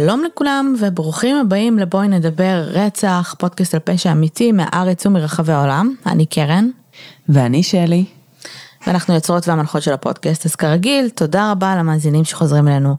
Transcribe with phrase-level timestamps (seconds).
[0.00, 5.94] שלום לכולם וברוכים הבאים לבואי נדבר רצח, פודקאסט על פשע אמיתי מהארץ ומרחבי העולם.
[6.06, 6.70] אני קרן.
[7.28, 8.04] ואני שלי.
[8.86, 12.96] ואנחנו יוצרות והמנחות של הפודקאסט, אז כרגיל, תודה רבה למאזינים שחוזרים אלינו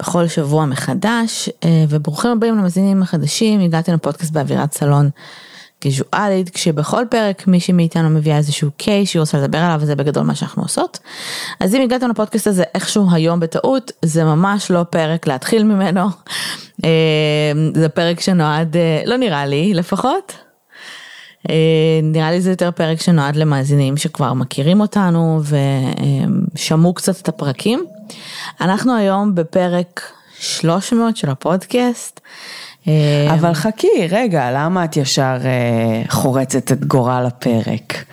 [0.00, 5.10] בכל שבוע מחדש, אה, וברוכים הבאים למאזינים החדשים, הגעתם לפודקאסט באווירת סלון
[5.82, 10.34] גיזואלית, כשבכל פרק מישהי מאיתנו מביאה איזשהו קייס שהיא רוצה לדבר עליו, וזה בגדול מה
[10.34, 10.98] שאנחנו עושות.
[11.60, 16.08] אז אם הגעתם לפודקאסט הזה איכשהו היום בטעות, זה ממש לא פרק להתחיל ממנו.
[16.84, 20.32] אה, זה פרק שנועד, אה, לא נראה לי לפחות,
[21.50, 25.40] אה, נראה לי זה יותר פרק שנועד למאזינים שכבר מכירים אותנו
[26.54, 27.84] ושמעו קצת את הפרקים.
[28.60, 30.00] אנחנו היום בפרק
[30.38, 32.20] 300 של הפודקאסט.
[32.88, 38.04] אה, אבל חכי, רגע, למה את ישר אה, חורצת את גורל הפרק?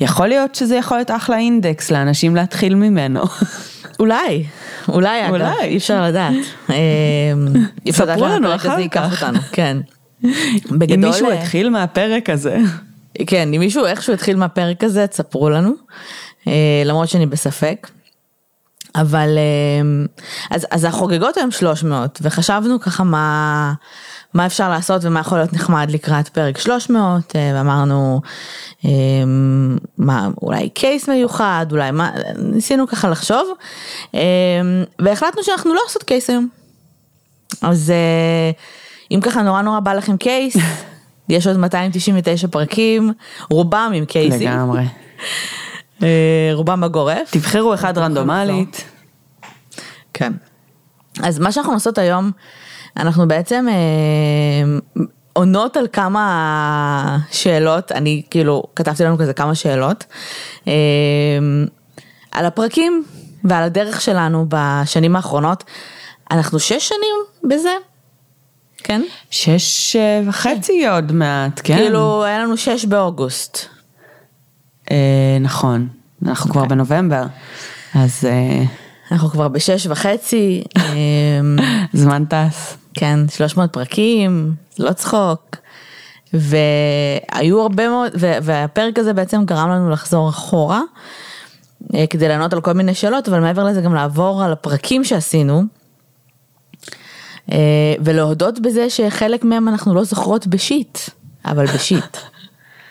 [0.00, 3.20] יכול להיות שזה יכול להיות אחלה אינדקס לאנשים להתחיל ממנו.
[4.00, 4.44] אולי,
[4.88, 6.34] אולי אגב, אי אפשר לדעת.
[7.86, 9.76] אי אפשר לדעת הפרק הזה ייקח אותנו, כן.
[10.78, 10.94] בגדול...
[10.94, 12.58] אם מישהו התחיל מהפרק הזה.
[13.26, 15.72] כן, אם מישהו איכשהו התחיל מהפרק הזה, תספרו לנו,
[16.48, 17.90] אה, למרות שאני בספק.
[18.94, 20.06] אבל אה,
[20.50, 23.72] אז, אז החוגגות היום 300 וחשבנו ככה מה,
[24.34, 28.20] מה אפשר לעשות ומה יכול להיות נחמד לקראת פרק 300 אה, ואמרנו
[29.98, 33.48] מה אולי קייס מיוחד אולי מה ניסינו ככה לחשוב
[34.98, 36.48] והחלטנו שאנחנו לא עושות קייס היום.
[37.62, 37.92] אז
[39.10, 40.56] אם ככה נורא נורא בא לכם קייס
[41.28, 43.12] יש עוד 299 פרקים,
[43.50, 44.50] רובם עם קייסים.
[44.50, 44.82] לגמרי.
[46.02, 47.30] אה, רובם בגורף.
[47.30, 48.84] תבחרו אחד רנדומלית.
[50.14, 50.32] כן.
[51.22, 52.30] אז מה שאנחנו עושות היום,
[52.96, 54.78] אנחנו בעצם אה,
[55.32, 60.04] עונות על כמה שאלות, אני כאילו כתבתי לנו כזה כמה שאלות,
[60.68, 60.72] אה,
[62.32, 63.04] על הפרקים
[63.44, 65.64] ועל הדרך שלנו בשנים האחרונות.
[66.30, 67.72] אנחנו שש שנים בזה,
[68.78, 69.02] כן?
[69.30, 70.90] שש אה, וחצי כן.
[70.90, 71.76] עוד מעט, כן.
[71.76, 73.58] כאילו, היה לנו שש באוגוסט.
[74.90, 75.88] אה, נכון,
[76.26, 76.76] אנחנו כבר אוקיי.
[76.76, 77.22] בנובמבר,
[77.94, 78.24] אז...
[78.24, 78.64] אה...
[79.12, 80.64] אנחנו כבר בשש וחצי.
[80.76, 80.82] אה,
[81.92, 82.76] זמן טס.
[82.98, 85.56] כן, 300 פרקים, לא צחוק.
[86.32, 90.80] והיו הרבה מאוד, והפרק הזה בעצם גרם לנו לחזור אחורה,
[91.94, 95.62] אה, כדי לענות על כל מיני שאלות, אבל מעבר לזה גם לעבור על הפרקים שעשינו.
[97.52, 100.98] אה, ולהודות בזה שחלק מהם אנחנו לא זוכרות בשיט,
[101.44, 102.16] אבל בשיט.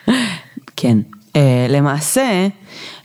[0.76, 0.98] כן,
[1.68, 2.48] למעשה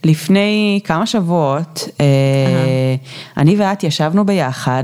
[0.03, 3.38] לפני כמה שבועות, uh-huh.
[3.38, 4.84] אני ואת ישבנו ביחד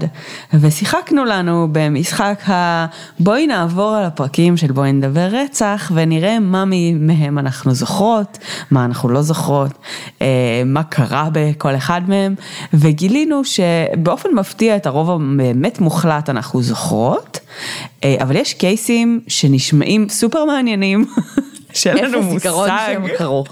[0.54, 2.86] ושיחקנו לנו במשחק ה...
[3.20, 6.64] בואי נעבור על הפרקים של בואי נדבר רצח ונראה מה
[7.00, 8.38] מהם אנחנו זוכרות,
[8.72, 10.22] מה אנחנו לא זוכרות, uh,
[10.66, 12.36] מה קרה בכל אחד מהם,
[12.74, 20.46] וגילינו שבאופן מפתיע את הרוב הבאמת מוחלט אנחנו זוכרות, uh, אבל יש קייסים שנשמעים סופר
[20.46, 21.06] מעניינים,
[21.74, 22.36] שאין לנו מושג.
[22.36, 23.44] אפס זיכרון שהם קרו.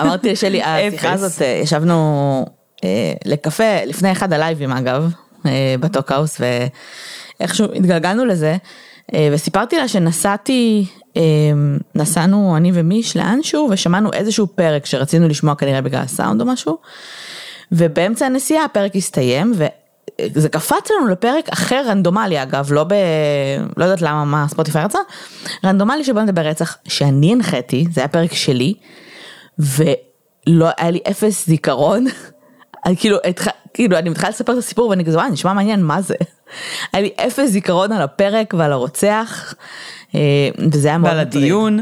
[0.00, 2.46] אמרתי לשלי, השיחה הזאת, אה, ישבנו
[2.84, 5.10] אה, לקפה לפני אחד הלייבים אגב,
[5.46, 6.40] אה, בטוקהאוס,
[7.40, 8.56] ואיכשהו התגלגלנו לזה,
[9.32, 10.86] וסיפרתי לה שנסעתי,
[11.94, 16.78] נסענו אני ומיש לאנשהו, ושמענו איזשהו פרק שרצינו לשמוע כנראה בגלל הסאונד או משהו,
[17.72, 19.52] ובאמצע הנסיעה הפרק הסתיים,
[20.34, 22.94] זה קפץ לנו לפרק אחר רנדומלי אגב, לא ב...
[23.76, 24.98] לא יודעת למה, מה ספוטיפיי רצה,
[25.64, 28.74] רנדומלי שבו נדבר רצח, שאני הנחיתי, זה היה פרק שלי,
[29.58, 32.06] ולא היה לי אפס זיכרון.
[33.00, 33.46] כאילו, התח...
[33.74, 36.14] כאילו אני מתחילה לספר את הסיפור ואני כזה וואי נשמע מעניין מה זה.
[36.92, 39.54] היה לי אפס זיכרון על הפרק ועל הרוצח
[40.14, 40.20] אה,
[40.72, 41.78] וזה היה מאוד ועל הדיון.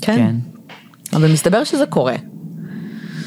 [0.00, 0.16] כן.
[0.16, 0.34] כן.
[1.12, 2.14] אבל מסתבר שזה קורה.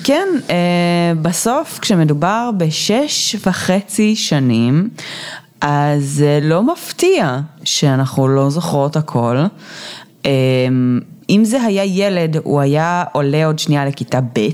[0.07, 4.89] כן, אה, בסוף כשמדובר בשש וחצי שנים,
[5.61, 9.37] אז אה, לא מפתיע שאנחנו לא זוכרות הכל.
[10.25, 10.31] אה,
[11.29, 14.49] אם זה היה ילד, הוא היה עולה עוד שנייה לכיתה ב',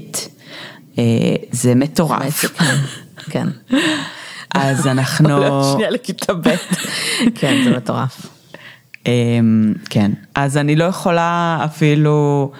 [1.52, 2.46] זה מטורף.
[3.30, 3.48] כן.
[4.56, 5.34] אז אנחנו...
[5.34, 6.50] עולה עוד שנייה לכיתה ב',
[7.40, 8.26] כן, זה מטורף.
[9.06, 12.52] אמ, כן, אז אני לא יכולה אפילו...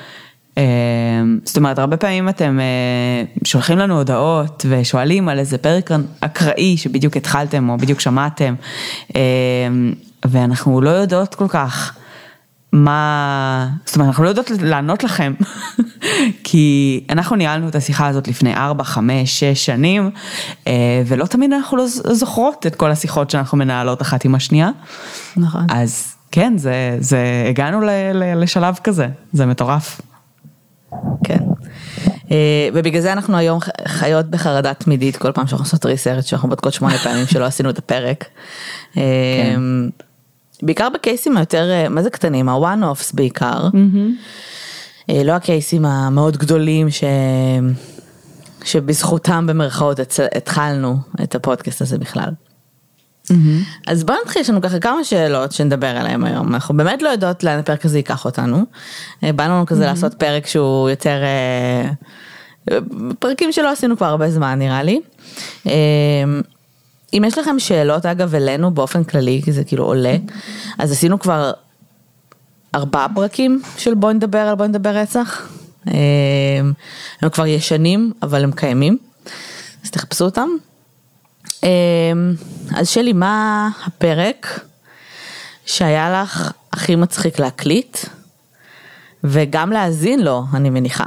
[0.58, 6.78] אמ, זאת אומרת, הרבה פעמים אתם אה, שולחים לנו הודעות ושואלים על איזה פרק אקראי
[6.78, 8.56] שבדיוק התחלתם או בדיוק שמעתם,
[9.16, 9.94] אמ,
[10.26, 11.98] ואנחנו לא יודעות כל כך
[12.74, 15.34] מה, זאת אומרת, אנחנו לא יודעות לענות לכם,
[16.44, 20.12] כי אנחנו ניהלנו את השיחה הזאת לפני 4, 5, 6 שנים,
[20.68, 24.70] אה, ולא תמיד אנחנו לא זוכרות את כל השיחות שאנחנו מנהלות אחת עם השנייה.
[25.38, 25.68] נכון.
[25.70, 30.02] אז כן, זה, זה, הגענו ל, ל, לשלב כזה, זה מטורף.
[31.24, 31.40] כן.
[32.74, 36.98] ובגלל זה אנחנו היום חיות בחרדה תמידית כל פעם שאנחנו עושות ריסרצ' שאנחנו בודקות שמונה
[37.04, 38.26] פעמים שלא עשינו את הפרק.
[38.94, 39.60] כן.
[40.64, 43.68] בעיקר בקייסים היותר, מה זה קטנים, ה-one-offs בעיקר.
[43.68, 45.12] Mm-hmm.
[45.26, 47.04] לא הקייסים המאוד גדולים ש...
[48.64, 50.00] שבזכותם במרכאות
[50.36, 52.30] התחלנו את הפודקאסט הזה בכלל.
[53.28, 53.34] Mm-hmm.
[53.88, 57.44] אז בוא נתחיל, יש לנו ככה כמה שאלות שנדבר עליהן היום, אנחנו באמת לא יודעות
[57.44, 58.66] לאן הפרק הזה ייקח אותנו.
[59.24, 59.88] אה, באנו לנו כזה mm-hmm.
[59.88, 61.90] לעשות פרק שהוא יותר, אה,
[63.20, 65.02] פרקים שלא עשינו כבר הרבה זמן נראה לי.
[65.68, 65.72] אה,
[67.14, 70.16] אם יש לכם שאלות אגב אלינו באופן כללי, כי זה כאילו עולה,
[70.78, 71.52] אז עשינו כבר
[72.76, 75.48] ארבעה פרקים של בוא נדבר על בוא נדבר רצח.
[77.22, 78.98] הם כבר ישנים, אבל הם קיימים,
[79.84, 80.50] אז תחפשו אותם.
[82.76, 84.60] אז שלי, מה הפרק
[85.66, 87.98] שהיה לך הכי מצחיק להקליט,
[89.24, 91.06] וגם להאזין לו, אני מניחה.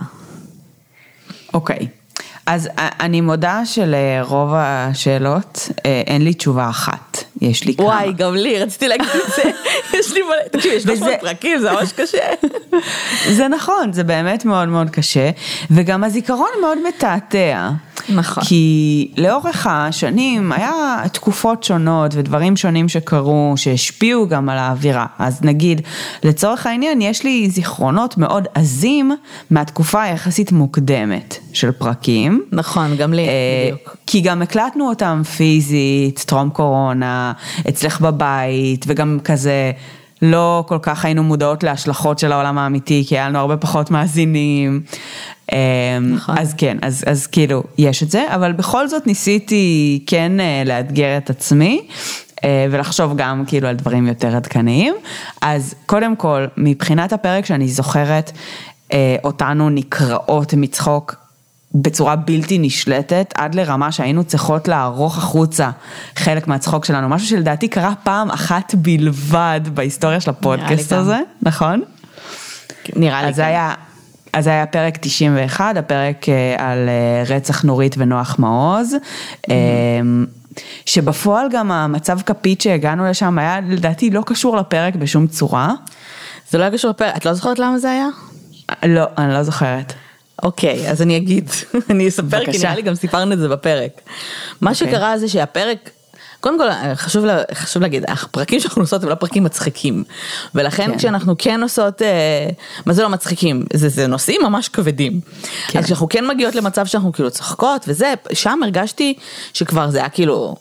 [1.54, 1.78] אוקיי.
[1.78, 2.04] Okay.
[2.46, 7.86] אז אני מודה שלרוב השאלות אה, אין לי תשובה אחת, יש לי כמה.
[7.86, 9.50] וואי, גם לי, רציתי להגיד את זה,
[9.98, 12.18] יש לי מלא, תקשיב, יש לך פרקים, זה ממש קשה.
[13.36, 15.30] זה נכון, זה באמת מאוד מאוד קשה,
[15.70, 17.70] וגם הזיכרון מאוד מתעתע.
[18.08, 18.44] נכון.
[18.44, 25.06] כי לאורך השנים היה תקופות שונות ודברים שונים שקרו, שהשפיעו גם על האווירה.
[25.18, 25.80] אז נגיד,
[26.22, 29.12] לצורך העניין, יש לי זיכרונות מאוד עזים
[29.50, 32.44] מהתקופה היחסית מוקדמת של פרקים.
[32.52, 33.32] נכון, גם לי, אה,
[33.72, 33.96] בדיוק.
[34.06, 37.23] כי גם הקלטנו אותם פיזית, טרום קורונה,
[37.68, 39.72] אצלך בבית, וגם כזה...
[40.22, 44.82] לא כל כך היינו מודעות להשלכות של העולם האמיתי, כי היה לנו הרבה פחות מאזינים.
[45.52, 45.58] אמ,
[46.14, 46.38] נכון.
[46.38, 51.16] אז כן, אז, אז כאילו, יש את זה, אבל בכל זאת ניסיתי כן אה, לאתגר
[51.16, 51.86] את עצמי.
[52.44, 54.94] אה, ולחשוב גם כאילו על דברים יותר עדכניים.
[55.40, 58.32] אז קודם כל, מבחינת הפרק שאני זוכרת,
[58.92, 61.23] אה, אותנו נקרעות מצחוק
[61.74, 65.70] בצורה בלתי נשלטת, עד לרמה שהיינו צריכות לערוך החוצה
[66.16, 71.82] חלק מהצחוק שלנו, משהו שלדעתי קרה פעם אחת בלבד בהיסטוריה של הפודקאסט הזה, נכון?
[72.96, 73.28] נראה לי.
[73.28, 73.74] אז זה היה...
[74.32, 78.94] אז היה פרק 91, הפרק אה, על אה, רצח נורית ונוח מעוז.
[78.94, 79.50] Mm-hmm.
[80.86, 85.72] שבפועל גם המצב כפית שהגענו לשם היה לדעתי לא קשור לפרק בשום צורה.
[86.50, 88.06] זה לא היה קשור לפרק, את לא זוכרת למה זה היה?
[88.84, 89.92] לא, אני לא זוכרת.
[90.42, 91.50] אוקיי, אז אני אגיד,
[91.90, 94.00] אני אספר, כי נראה לי גם סיפרנו את זה בפרק.
[94.60, 94.88] מה אוקיי.
[94.88, 95.90] שקרה זה שהפרק,
[96.40, 100.04] קודם כל חשוב, לה, חשוב להגיד, הפרקים שאנחנו עושות הם לא פרקים מצחיקים.
[100.54, 100.98] ולכן כן.
[100.98, 102.48] כשאנחנו כן עושות, אה,
[102.86, 103.64] מה זה לא מצחיקים?
[103.72, 105.20] זה, זה נושאים ממש כבדים.
[105.68, 105.78] כן.
[105.78, 109.14] אז כשאנחנו כן מגיעות למצב שאנחנו כאילו צוחקות וזה, שם הרגשתי
[109.52, 110.56] שכבר זה היה כאילו...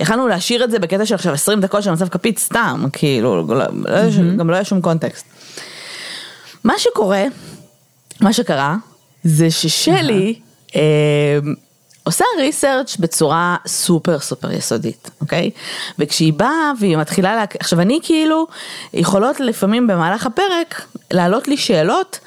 [0.00, 4.38] יכלנו להשאיר את זה בקטע של עכשיו 20 דקות של מצב כפית סתם, כאילו, mm-hmm.
[4.38, 5.26] גם לא היה שום קונטקסט.
[6.64, 7.24] מה שקורה
[8.20, 8.76] מה שקרה
[9.24, 10.40] זה ששלי
[10.76, 10.80] אה,
[12.06, 15.50] עושה ריסרצ' בצורה סופר סופר יסודית, אוקיי?
[15.98, 17.44] וכשהיא באה והיא מתחילה, לה...
[17.60, 18.46] עכשיו אני כאילו,
[18.94, 22.18] יכולות לפעמים במהלך הפרק לעלות לי שאלות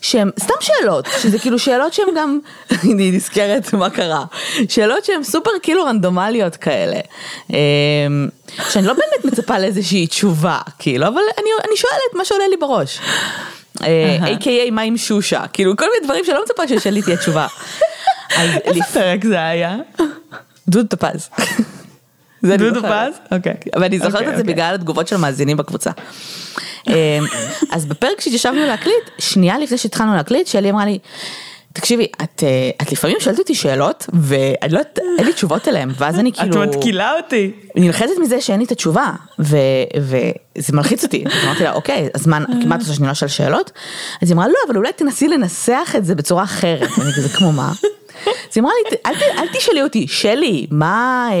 [0.00, 2.38] שהן סתם שאלות, שזה כאילו שאלות שהן גם,
[2.84, 4.24] אני נזכרת מה קרה,
[4.68, 7.00] שאלות שהן סופר כאילו רנדומליות כאלה.
[7.52, 7.58] אה,
[8.70, 13.00] שאני לא באמת מצפה לאיזושהי תשובה, כאילו, אבל אני, אני שואלת מה שעולה לי בראש.
[13.80, 17.46] A.K.A אה, מה עם שושה, כאילו כל מיני דברים שלא מצפה ששלי תהיה תשובה.
[18.64, 19.76] איזה פרק זה היה?
[20.68, 21.28] דוד טופז.
[22.42, 23.20] זה דוד טופז?
[23.32, 23.54] אוקיי.
[23.80, 25.90] ואני זוכרת את זה אוקיי, בגלל התגובות של המאזינים בקבוצה.
[26.88, 26.94] אמ,
[27.70, 30.98] אז בפרק שהתיישבנו להקליט, שנייה לפני שהתחלנו להקליט, שלי אמרה לי,
[31.72, 35.90] תקשיבי, את, אה, את לפעמים שואלת אותי שאלות, ואני לא יודעת, אין לי תשובות אליהן,
[35.98, 36.64] ואז אני כאילו...
[36.64, 37.50] את מתקילה אותי.
[37.76, 39.56] אני נלחצת מזה שאין לי את התשובה, ו,
[39.96, 41.24] וזה מלחיץ אותי.
[41.26, 43.70] אז אמרתי לה, אוקיי, אז מה, כמעט עושה שנייה של שאלות?
[44.22, 46.88] אז היא אמרה, לא, אבל אולי תנסי לנסח את זה בצורה אחרת.
[46.98, 47.72] אני כזה, כמו מה?
[48.26, 51.28] אז היא אמרה לי, אל, אל תשאלי אותי, שלי, מה...
[51.32, 51.36] אה,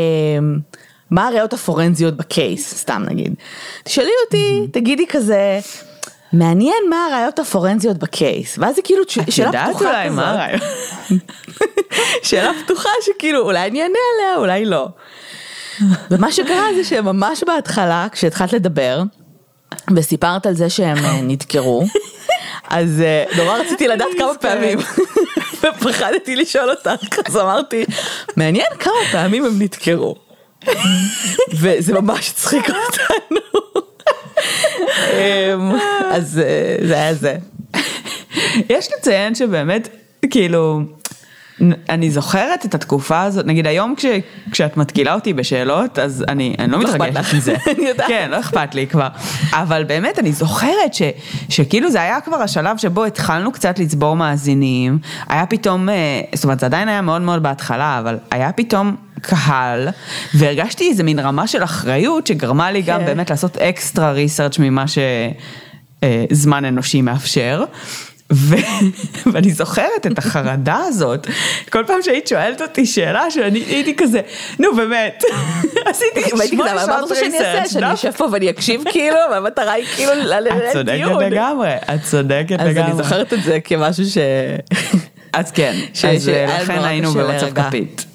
[1.10, 3.34] מה הראיות הפורנזיות בקייס, סתם נגיד.
[3.84, 5.60] תשאלי אותי, תגידי כזה,
[6.32, 9.40] מעניין מה הראיות הפורנזיות בקייס, ואז זה כאילו שאלה פתוחה כזאת.
[9.40, 10.62] את יודעת אולי מה הראיות?
[12.28, 14.88] שאלה פתוחה שכאילו אולי אני אענה עליה, אולי לא.
[16.10, 19.02] ומה שקרה זה שממש בהתחלה, כשהתחלת לדבר,
[19.96, 21.84] וסיפרת על זה שהם אה, נדקרו,
[22.68, 24.78] אז אה, נורא רציתי לדעת כמה פעמים,
[25.62, 27.84] ופחדתי לשאול אותך, אז אמרתי,
[28.36, 30.16] מעניין כמה פעמים הם נדקרו.
[31.52, 33.39] וזה ממש הצחיק אותנו.
[35.12, 35.72] אמ,
[36.10, 37.36] אז אה, זה היה זה.
[38.68, 39.88] יש לציין שבאמת,
[40.30, 40.80] כאילו,
[41.88, 44.04] אני זוכרת את התקופה הזאת, נגיד היום כש,
[44.50, 47.54] כשאת מתקילה אותי בשאלות, אז אני, אני לא מתרגשת מזה.
[48.08, 49.08] כן, לא אכפת לי כבר.
[49.52, 51.02] אבל באמת, אני זוכרת ש,
[51.48, 54.98] שכאילו זה היה כבר השלב שבו התחלנו קצת לצבור מאזינים,
[55.28, 55.94] היה פתאום, אה,
[56.34, 59.88] זאת אומרת, זה עדיין היה מאוד מאוד בהתחלה, אבל היה פתאום קהל,
[60.34, 63.06] והרגשתי איזה מין רמה של אחריות שגרמה לי גם כן.
[63.06, 64.84] באמת לעשות אקסטרה ריסרצ' ממה
[66.30, 67.64] שזמן אה, אנושי מאפשר.
[68.32, 68.54] ו...
[69.32, 71.26] ואני זוכרת את החרדה הזאת,
[71.70, 74.20] כל פעם שהיית שואלת אותי שאלה שאני הייתי כזה,
[74.58, 75.22] נו באמת,
[75.86, 80.58] עשיתי שמונה שעות ריסרצ', שאני אשב פה ואני אקשיב כאילו, והמטרה היא כאילו לדיון.
[80.58, 82.70] את צודקת לגמרי, את צודקת לגמרי.
[82.70, 84.18] אז אני זוכרת את זה כמשהו ש...
[85.32, 85.74] אז כן,
[86.14, 88.06] אז לכן היינו במצב כפית.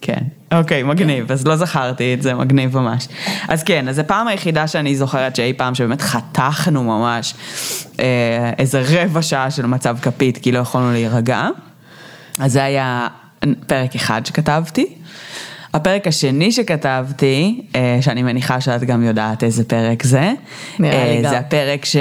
[0.00, 0.39] כן.
[0.54, 3.08] אוקיי, מגניב, אז לא זכרתי את זה, מגניב ממש.
[3.48, 7.34] אז כן, אז זו פעם היחידה שאני זוכרת שאי פעם שבאמת חתכנו ממש
[8.00, 11.48] אה, איזה רבע שעה של מצב כפית, כי לא יכולנו להירגע.
[12.38, 13.08] אז זה היה
[13.66, 14.86] פרק אחד שכתבתי.
[15.74, 20.32] הפרק השני שכתבתי, אה, שאני מניחה שאת גם יודעת איזה פרק זה,
[20.84, 21.96] אה, זה הפרק ש...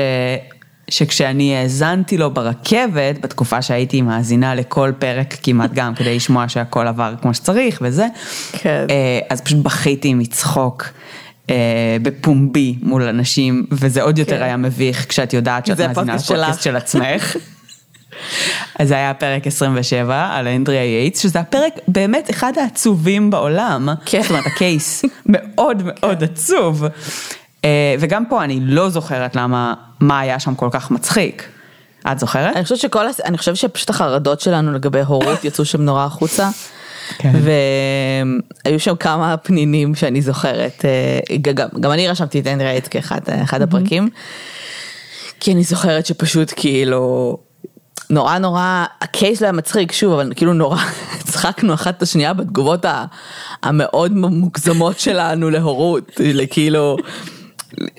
[0.89, 7.13] שכשאני האזנתי לו ברכבת, בתקופה שהייתי מאזינה לכל פרק כמעט גם, כדי לשמוע שהכל עבר
[7.21, 8.07] כמו שצריך וזה,
[8.51, 8.85] כן.
[8.89, 10.85] אה, אז פשוט בכיתי מצחוק.
[11.49, 14.43] אה, בפומבי מול אנשים, וזה עוד יותר כן.
[14.43, 17.35] היה מביך כשאת יודעת שאת מאזינה לפודקאסט של עצמך.
[18.79, 23.89] אז זה היה פרק 27 על אנדריה יייטס, שזה הפרק באמת אחד העצובים בעולם.
[24.05, 24.21] כן.
[24.21, 26.83] זאת אומרת, ה case מאוד מאוד עצוב.
[27.65, 31.49] אה, וגם פה אני לא זוכרת למה, מה היה שם כל כך מצחיק.
[32.11, 32.55] את זוכרת?
[32.55, 36.49] אני חושבת שכל, אני חושבת שפשוט החרדות שלנו לגבי הורות יצאו שם נורא החוצה.
[37.17, 37.31] כן.
[38.65, 43.19] והיו שם כמה פנינים שאני זוכרת, אה, גם, גם אני רשמתי את אנדרי אייט כאחד
[43.43, 44.09] אחד הפרקים,
[45.39, 47.37] כי אני זוכרת שפשוט כאילו,
[48.09, 50.77] נורא נורא, הקייס לא היה מצחיק שוב, אבל כאילו נורא
[51.19, 52.85] הצחקנו אחת את השנייה בתגובות
[53.63, 56.97] המאוד מוגזמות שלנו להורות, כאילו.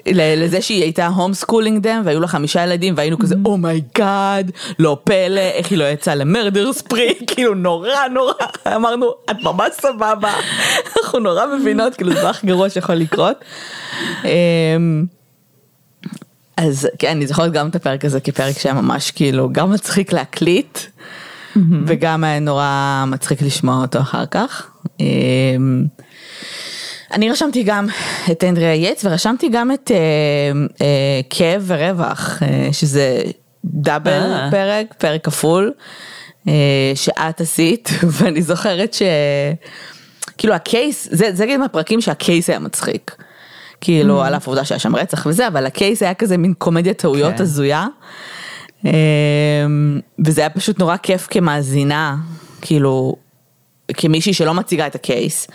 [0.06, 4.74] לזה שהיא הייתה homeschooling mom והיו לה חמישה ילדים והיינו כזה oh my god oh
[4.78, 8.32] לא פלא איך היא לא יצאה ל murder spree כאילו נורא נורא.
[8.76, 10.32] אמרנו את ממש סבבה.
[10.98, 13.36] אנחנו נורא מבינות כאילו זה הכי גרוע שיכול לקרות.
[14.24, 15.04] אמ,
[16.56, 20.78] אז כן אני זוכרת גם את הפרק הזה כפרק שהיה ממש כאילו גם מצחיק להקליט
[21.86, 24.70] וגם היה נורא מצחיק לשמוע אותו אחר כך.
[27.12, 27.86] אני רשמתי גם
[28.30, 29.96] את אנדריה יץ ורשמתי גם את אה,
[30.80, 33.22] אה, כאב ורווח, אה, שזה
[33.64, 34.48] דאבל אה.
[34.50, 35.72] פרק, פרק כפול,
[36.48, 36.52] אה,
[36.94, 39.02] שאת עשית, ואני זוכרת ש...
[40.38, 43.16] כאילו הקייס, זה, זה כאילו מהפרקים שהקייס היה מצחיק.
[43.80, 44.26] כאילו, mm.
[44.26, 47.42] על אף העובדה שהיה שם רצח וזה, אבל הקייס היה כזה מין קומדיה טעויות כן.
[47.42, 47.86] הזויה.
[48.86, 48.90] אה,
[50.26, 52.16] וזה היה פשוט נורא כיף כמאזינה,
[52.60, 53.16] כאילו,
[53.94, 55.46] כמישהי שלא מציגה את הקייס,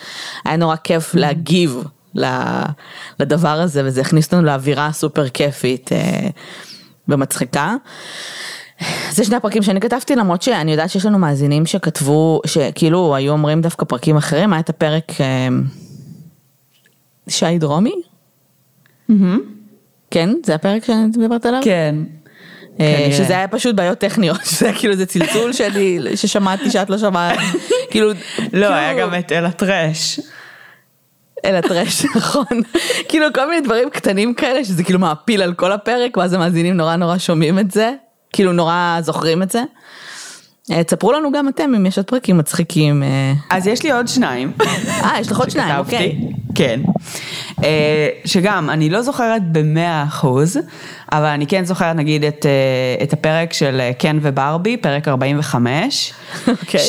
[0.46, 1.16] היה נורא כיף.
[1.16, 1.84] להגיב
[3.20, 6.28] לדבר הזה וזה הכניס אותנו לאווירה סופר כיפית אה,
[7.08, 7.76] ומצחיקה.
[9.12, 13.62] זה שני הפרקים שאני כתבתי למרות שאני יודעת שיש לנו מאזינים שכתבו שכאילו היו אומרים
[13.62, 15.48] דווקא פרקים אחרים היה את הפרק אה,
[17.28, 17.96] שי דרומי.
[19.12, 19.14] Mm-hmm.
[20.12, 21.62] כן זה הפרק שאני מדברת עליו?
[21.64, 21.96] כן.
[22.80, 26.98] אה, שזה היה פשוט בעיות טכניות, שזה היה כאילו איזה צלצול שלי, ששמעתי שאת לא
[26.98, 27.40] שמעת,
[27.92, 28.12] כאילו...
[28.54, 30.20] לא, היה כאילו- גם את אל הטרש.
[31.46, 32.46] אל הטרש, נכון.
[33.10, 36.96] כאילו כל מיני דברים קטנים כאלה, שזה כאילו מעפיל על כל הפרק, ואז המאזינים נורא
[36.96, 37.92] נורא שומעים את זה,
[38.34, 39.64] כאילו נורא זוכרים את זה.
[40.72, 43.04] אה, תספרו לנו גם אתם אם יש עוד פרקים מצחיקים.
[43.04, 43.34] אה.
[43.50, 44.52] אז יש לי עוד שניים.
[45.04, 46.20] אה, יש לך עוד שניים, אוקיי.
[46.56, 46.80] כן.
[47.64, 50.60] אה, שגם, אני לא זוכרת במאה אחוז,
[51.12, 52.46] אבל אני כן זוכרת נגיד את,
[53.04, 56.14] את הפרק של קן וברבי, פרק 45.
[56.48, 56.80] אוקיי.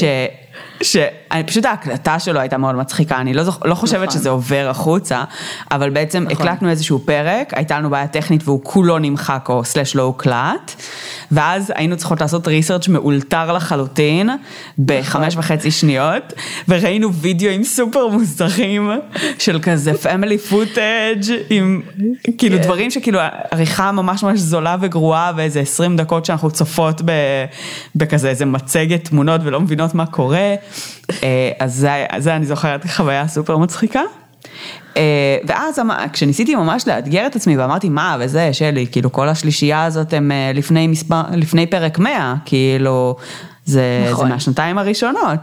[1.36, 4.18] שאני פשוט ההקלטה שלו הייתה מאוד מצחיקה, אני לא, זוכ, לא חושבת נכון.
[4.20, 5.24] שזה עובר החוצה,
[5.70, 6.46] אבל בעצם נכון.
[6.46, 10.82] הקלטנו איזשהו פרק, הייתה לנו בעיה טכנית והוא כולו נמחק או סלש לא הוקלט,
[11.30, 14.30] ואז היינו צריכות לעשות ריסרצ' מאולתר לחלוטין,
[14.78, 15.38] בחמש נכון.
[15.38, 16.32] וחצי שניות,
[16.68, 18.90] וראינו וידאוים סופר מוזרים
[19.38, 21.82] של כזה family footage עם
[22.38, 22.62] כאילו כן.
[22.62, 27.02] דברים שכאילו עריכה ממש ממש זולה וגרועה ואיזה 20 דקות שאנחנו צופות
[27.96, 30.54] בכזה איזה מצגת תמונות ולא מבינות מה קורה.
[31.26, 34.00] אה, אז זה, זה אני זוכרת חוויה סופר מצחיקה.
[34.96, 35.80] אה, ואז
[36.12, 40.52] כשניסיתי ממש לאתגר את עצמי ואמרתי מה וזה שלי כאילו כל השלישייה הזאת הם אה,
[40.54, 43.16] לפני מספר לפני פרק 100 כאילו
[43.64, 44.26] זה, נכון.
[44.26, 45.40] זה מהשנתיים הראשונות.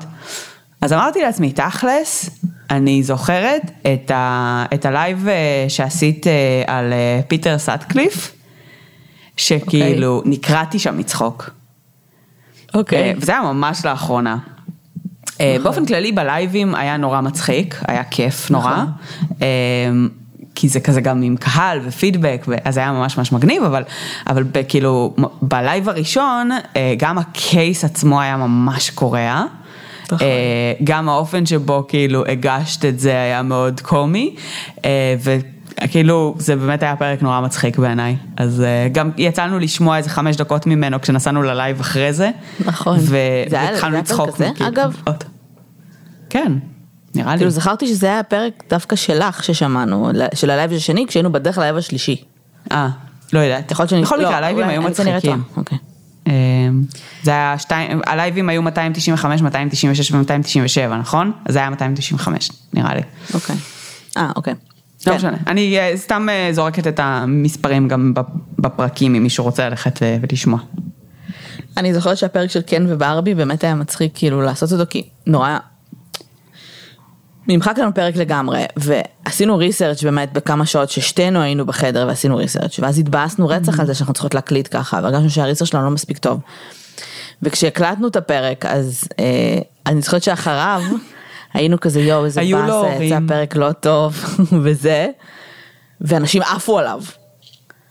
[0.82, 2.30] אז אמרתי לעצמי תכלס
[2.70, 5.28] אני זוכרת את, ה, את הלייב
[5.68, 6.26] שעשית
[6.68, 6.94] על
[7.28, 8.36] פיטר סאטקליף
[9.38, 10.20] שכאילו okay.
[10.20, 10.32] אוקיי.
[10.32, 11.50] נקרעתי שם מצחוק.
[12.74, 13.04] אוקיי.
[13.04, 14.38] אה, וזה היה ממש לאחרונה.
[15.42, 18.72] אה, באופן כללי בלייבים היה נורא מצחיק, היה כיף נורא.
[18.72, 18.86] נכון.
[19.42, 19.48] אה,
[20.56, 23.84] כי זה כזה גם עם קהל ופידבק, אז היה ממש ממש מגניב, אבל,
[24.28, 29.44] אבל כאילו בלייב הראשון, אה, גם ה case עצמו היה ממש קורע.
[30.06, 30.28] נכון.
[30.84, 34.36] גם האופן שבו כאילו הגשת את זה היה מאוד קומי,
[35.84, 38.16] וכאילו זה באמת היה פרק נורא מצחיק בעיניי.
[38.38, 42.32] אז אה, גם יצא לנו לשמוע איזה חמש דקות ממנו כשנסענו ללייב אחרי זה.
[42.66, 42.98] נכון.
[43.00, 44.30] והתחלנו זה היה לצחוק.
[44.30, 45.02] כזה, כאילו, אגב?
[46.30, 46.54] כן,
[47.16, 47.38] נראה לי.
[47.38, 52.24] כאילו זכרתי שזה היה הפרק דווקא שלך ששמענו, של הלייב השני, כשהיינו בדרך ללייב השלישי.
[52.72, 52.90] אה,
[53.34, 53.72] לא יודעת.
[53.72, 54.02] יכול להיות שאני...
[54.02, 55.44] בכל לא, מקרה, הלייבים אולי היו מצחיקים.
[55.58, 55.78] אוקיי.
[56.28, 56.34] אה,
[57.24, 61.32] זה היה שתיים, הלייבים היו 295, 296 ו-297, נכון?
[61.46, 63.02] אז זה היה 295, נראה לי.
[63.34, 63.56] אוקיי.
[64.18, 64.54] אה, אוקיי.
[65.08, 65.18] לא כן.
[65.18, 68.14] משנה, אני אה, סתם אה, זורקת את המספרים גם
[68.60, 70.60] בפרקים, אם מישהו רוצה ללכת אה, ולשמוע.
[71.78, 75.58] אני זוכרת שהפרק של קן וברבי באמת היה מצחיק כאילו לעשות אותו כי נורא
[77.48, 83.00] נמחק לנו פרק לגמרי ועשינו ריסרצ' באמת בכמה שעות ששתינו היינו בחדר ועשינו ריסרצ' ואז
[83.00, 86.40] התבאסנו רצח על זה שאנחנו צריכות להקליט ככה והרגשנו שהריסרצ' שלנו לא מספיק טוב.
[87.42, 90.82] וכשהקלטנו את הפרק אז אה, אני זוכרת שאחריו
[91.54, 93.02] היינו כזה יואו איזה באסה הורים.
[93.02, 94.26] יצא פרק לא טוב
[94.64, 95.08] וזה
[96.02, 97.02] ואנשים עפו עליו.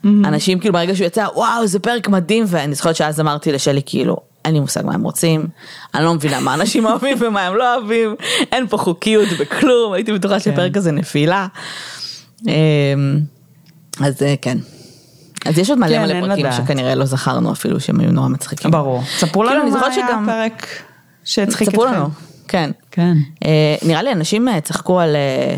[0.04, 4.16] אנשים כאילו ברגע שהוא יצא וואו זה פרק מדהים ואני זוכרת שאז אמרתי לשלי כאילו
[4.44, 5.46] אין לי מושג מה הם רוצים,
[5.94, 8.14] אני לא מבינה מה אנשים אוהבים ומה הם לא אוהבים,
[8.52, 11.46] אין פה חוקיות בכלום, הייתי בטוחה שהפרק הזה נפילה.
[12.46, 12.52] אמ,
[14.00, 14.58] אז אה, כן.
[15.44, 16.52] אז יש עוד מלא כן, מלא פרקים.
[16.52, 18.70] שכנראה לא זכרנו אפילו שהם היו נורא מצחיקים.
[18.70, 19.02] ברור.
[19.18, 20.66] ספרו כאילו, לנו מה היה הפרק
[21.24, 21.80] שהצחיק אתכם.
[21.80, 22.08] ספרו לנו,
[22.52, 22.70] כן.
[22.90, 23.12] כן.
[23.44, 25.56] אה, נראה לי אנשים אה, צחקו על אה,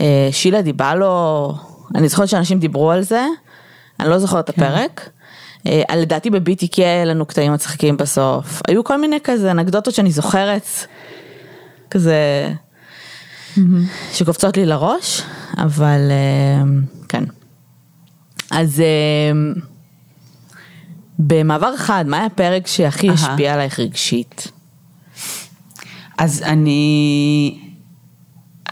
[0.00, 1.54] אה, שילה דיבלו,
[1.94, 3.26] אני זוכרת שאנשים דיברו על זה,
[4.00, 4.62] אני לא זוכרת את כן.
[4.62, 5.08] הפרק.
[5.66, 10.10] אה, על- לדעתי ב-BTK היה לנו קטעים מצחיקים בסוף, היו כל מיני כזה אנקדוטות שאני
[10.10, 10.66] זוכרת,
[11.90, 12.52] כזה,
[14.12, 15.22] שקופצות לי לראש,
[15.58, 16.62] אבל אה,
[17.08, 17.24] כן.
[18.50, 19.52] אז אה,
[21.18, 23.10] במעבר חד, מה היה הפרק שהכי.
[23.10, 24.51] השפיע עלייך רגשית?
[26.22, 27.58] אז אני,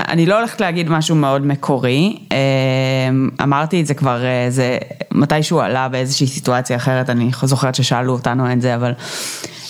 [0.09, 4.79] אני לא הולכת להגיד משהו מאוד מקורי, אמ, אמרתי את זה כבר, אה, זה
[5.13, 8.93] מתישהו עלה באיזושהי סיטואציה אחרת, אני זוכרת ששאלו אותנו את זה, אבל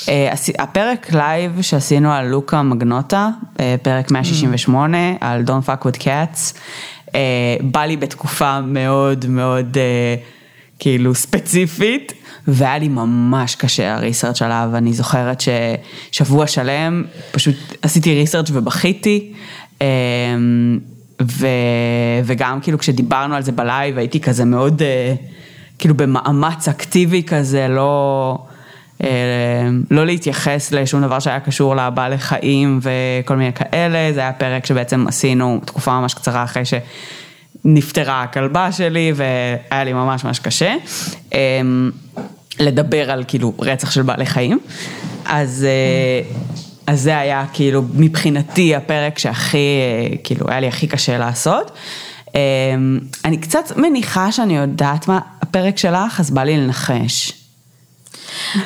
[0.08, 3.28] אה, הפרק לייב שעשינו על לוקה מגנוטה,
[3.60, 6.58] אה, פרק 168, על Don't fuck with cats,
[7.60, 9.76] בא לי בתקופה מאוד מאוד
[10.78, 12.12] כאילו ספציפית.
[12.52, 15.42] והיה לי ממש קשה הריסרצ' עליו, אני זוכרת
[16.10, 19.32] ששבוע שלם פשוט עשיתי ריסרצ' ובכיתי,
[19.80, 20.78] אמ,
[21.22, 21.46] ו,
[22.24, 25.14] וגם כאילו כשדיברנו על זה בלייב הייתי כזה מאוד אה,
[25.78, 28.38] כאילו במאמץ אקטיבי כזה, לא,
[29.02, 29.08] אה,
[29.90, 35.04] לא להתייחס לשום דבר שהיה קשור לבעלי חיים וכל מיני כאלה, זה היה פרק שבעצם
[35.08, 36.74] עשינו תקופה ממש קצרה אחרי ש...
[37.64, 40.74] נפטרה הכלבה שלי והיה לי ממש ממש קשה.
[41.34, 41.90] אמ,
[42.58, 44.58] לדבר על כאילו רצח של בעלי חיים.
[45.24, 46.36] אז, אה,
[46.86, 51.70] אז זה היה כאילו מבחינתי הפרק שהכי, אה, כאילו היה לי הכי קשה לעשות.
[52.34, 57.32] אמ, אני קצת מניחה שאני יודעת מה הפרק שלך, אז בא לי לנחש.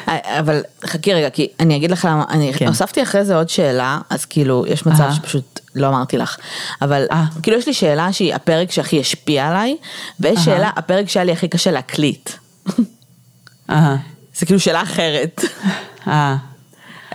[0.07, 2.69] אבל חכי רגע, כי אני אגיד לך למה, אני כן.
[2.69, 5.15] הוספתי אחרי זה עוד שאלה, אז כאילו, יש מצב אהה.
[5.15, 6.37] שפשוט לא אמרתי לך,
[6.83, 7.25] אבל אה.
[7.43, 9.77] כאילו יש לי שאלה שהיא הפרק שהכי השפיע עליי,
[10.21, 10.45] ויש אהה.
[10.45, 12.31] שאלה, הפרק שהיה לי הכי קשה להקליט.
[13.69, 15.41] זה כאילו שאלה אחרת.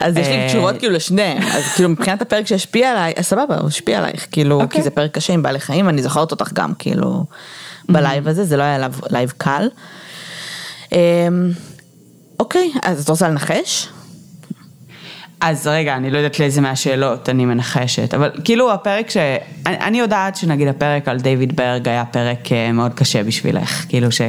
[0.01, 0.47] אז יש לי אה.
[0.49, 4.62] תשובות כאילו לשניהם, אז כאילו מבחינת הפרק שהשפיע עליי, אז סבבה, הוא השפיע עלייך, כאילו,
[4.62, 4.79] אוקיי.
[4.79, 7.25] כי זה פרק קשה עם בעלי חיים, אני זוכרת אותך גם, כאילו,
[7.89, 9.69] בלייב הזה, זה לא היה לייב- לייב קל.
[10.91, 10.97] אמ,
[12.39, 13.88] אוקיי, אז את רוצה לנחש?
[15.41, 19.17] אז רגע, אני לא יודעת לאיזה מהשאלות אני מנחשת, אבל כאילו הפרק ש...
[19.65, 24.12] אני, אני יודעת שנגיד הפרק על דיוויד ברג היה פרק אה, מאוד קשה בשבילך, כאילו
[24.12, 24.21] ש,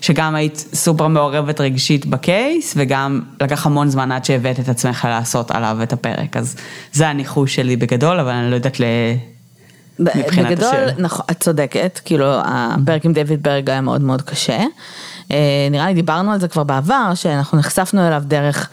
[0.00, 5.50] שגם היית סופר מעורבת רגשית בקייס, וגם לקח המון זמן עד שהבאת את עצמך לעשות
[5.50, 6.56] עליו את הפרק, אז
[6.92, 8.84] זה הניחוש שלי בגדול, אבל אני לא יודעת ל...
[9.98, 10.92] מבחינת בגדול, השאלה.
[10.98, 14.58] נכון, את צודקת, כאילו הפרק עם דיוויד ברג היה מאוד מאוד קשה.
[15.30, 18.68] אה, נראה לי דיברנו על זה כבר בעבר, שאנחנו נחשפנו אליו דרך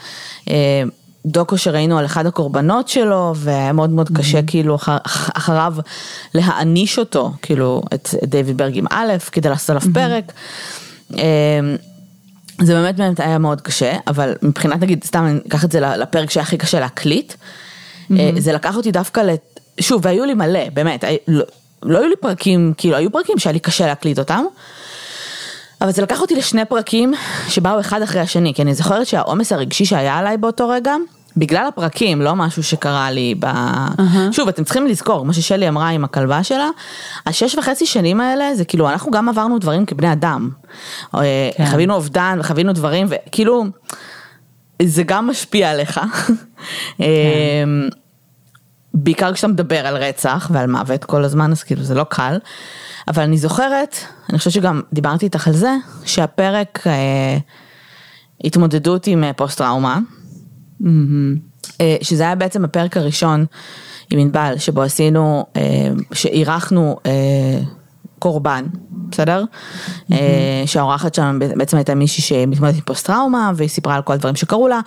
[0.49, 0.84] אה,
[1.31, 4.97] דוקו שראינו על אחד הקורבנות שלו, והיה מאוד מאוד קשה כאילו אחר,
[5.33, 5.75] אחריו
[6.33, 10.31] להעניש אותו, כאילו את דיוויד ברג עם א', כדי לעשות עליו פרק.
[11.17, 11.59] אה,
[12.61, 16.29] זה באמת באמת היה מאוד קשה, אבל מבחינת נגיד, סתם אני אקח את זה לפרק
[16.29, 17.33] שהיה הכי קשה להקליט,
[18.11, 19.59] אה, זה לקח אותי דווקא, לת...
[19.79, 21.43] שוב, והיו לי מלא, באמת, לא,
[21.83, 24.43] לא היו לי פרקים, כאילו, היו פרקים שהיה לי קשה להקליט אותם,
[25.81, 27.13] אבל זה לקח אותי לשני פרקים
[27.47, 30.95] שבאו אחד אחרי השני, כי אני זוכרת שהעומס הרגשי שהיה עליי באותו רגע,
[31.39, 33.45] בגלל הפרקים, לא משהו שקרה לי ב...
[33.45, 34.32] Uh-huh.
[34.32, 36.69] שוב, אתם צריכים לזכור, מה ששלי אמרה עם הכלבה שלה,
[37.25, 40.49] השש וחצי שנים האלה, זה כאילו, אנחנו גם עברנו דברים כבני אדם.
[41.12, 41.19] כן.
[41.65, 43.65] חווינו אובדן וחווינו דברים, וכאילו,
[44.82, 45.99] זה גם משפיע עליך.
[46.97, 47.06] כן.
[48.93, 52.38] בעיקר כשאתה מדבר על רצח ועל מוות כל הזמן, אז כאילו זה לא קל.
[53.08, 53.95] אבל אני זוכרת,
[54.30, 55.75] אני חושבת שגם דיברתי איתך על זה,
[56.06, 57.38] שהפרק אה,
[58.43, 59.93] התמודדות עם אה, פוסט טראומה.
[59.93, 60.18] אה,
[62.01, 63.45] שזה היה בעצם הפרק הראשון
[64.09, 65.61] עם ענבל, שבו עשינו, אה,
[66.13, 67.59] שאירחנו אה,
[68.19, 68.65] קורבן,
[69.11, 69.43] בסדר?
[69.43, 70.13] Mm-hmm.
[70.13, 74.35] אה, שהאורחת שם בעצם הייתה מישהי שמתמודדת עם פוסט טראומה, והיא סיפרה על כל הדברים
[74.35, 74.79] שקרו לה.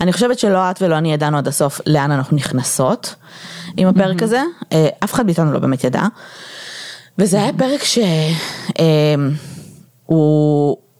[0.00, 3.14] אני חושבת שלא את ולא אני ידענו עד הסוף לאן אנחנו נכנסות
[3.76, 4.24] עם הפרק mm-hmm.
[4.24, 6.02] הזה, אה, אף אחד מאיתנו לא באמת ידע.
[7.18, 8.04] וזה היה פרק שהוא
[8.80, 9.14] אה,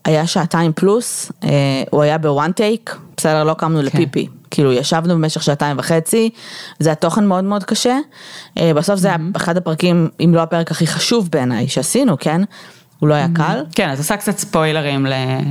[0.04, 1.48] היה שעתיים פלוס, אה,
[1.90, 3.84] הוא היה בוואן טייק, בסדר, לא קמנו כן.
[3.84, 4.28] לפיפי.
[4.50, 6.30] כאילו ישבנו במשך שעתיים וחצי,
[6.78, 7.98] זה היה תוכן מאוד מאוד קשה.
[8.58, 12.40] אה, בסוף זה היה אחד הפרקים, אם לא הפרק הכי חשוב בעיניי שעשינו, כן?
[12.98, 13.64] הוא לא היה קל.
[13.74, 15.06] כן, אז עושה קצת ספוילרים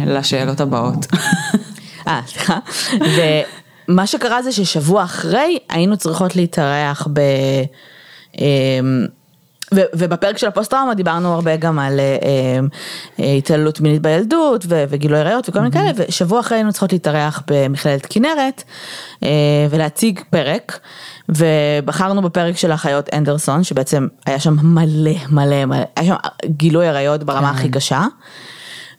[0.05, 1.05] לשאלות הבאות.
[2.07, 2.59] אה, סליחה.
[3.87, 7.21] ומה שקרה זה ששבוע אחרי היינו צריכות להתארח ב...
[9.75, 12.59] ובפרק של הפוסט טראומה דיברנו הרבה גם על אה,
[13.19, 18.07] אה, התעללות מינית בילדות וגילוי עריות וכל מיני כאלה, ושבוע אחרי היינו צריכות להתארח במכללת
[18.09, 18.63] כנרת
[19.23, 19.29] אה,
[19.69, 20.79] ולהציג פרק,
[21.29, 27.23] ובחרנו בפרק של האחיות אנדרסון, שבעצם היה שם מלא מלא מלא, היה שם גילוי עריות
[27.23, 27.71] ברמה הכי כן.
[27.71, 28.05] קשה.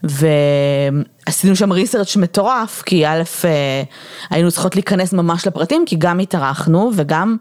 [0.05, 3.83] ועשינו שם ריסרצ' מטורף, כי א', אה,
[4.31, 7.37] היינו צריכות להיכנס ממש לפרטים, כי גם התארחנו וגם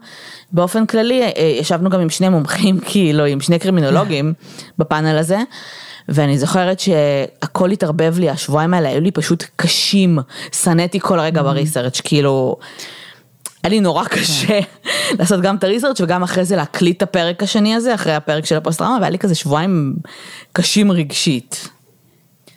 [0.52, 4.32] באופן כללי אה, ישבנו גם עם שני מומחים, כאילו, עם שני קרימינולוגים
[4.78, 5.38] בפאנל הזה.
[6.08, 10.18] ואני זוכרת שהכל התערבב לי, השבועיים האלה היו לי פשוט קשים,
[10.52, 11.44] שנאתי כל רגע mm-hmm.
[11.44, 12.56] בריסרצ', כאילו,
[13.62, 14.16] היה לי נורא כן.
[14.16, 14.60] קשה
[15.18, 18.56] לעשות גם את הריסרצ' וגם אחרי זה להקליט את הפרק השני הזה, אחרי הפרק של
[18.56, 19.94] הפוסט טראומה, והיה לי כזה שבועיים
[20.52, 21.68] קשים רגשית.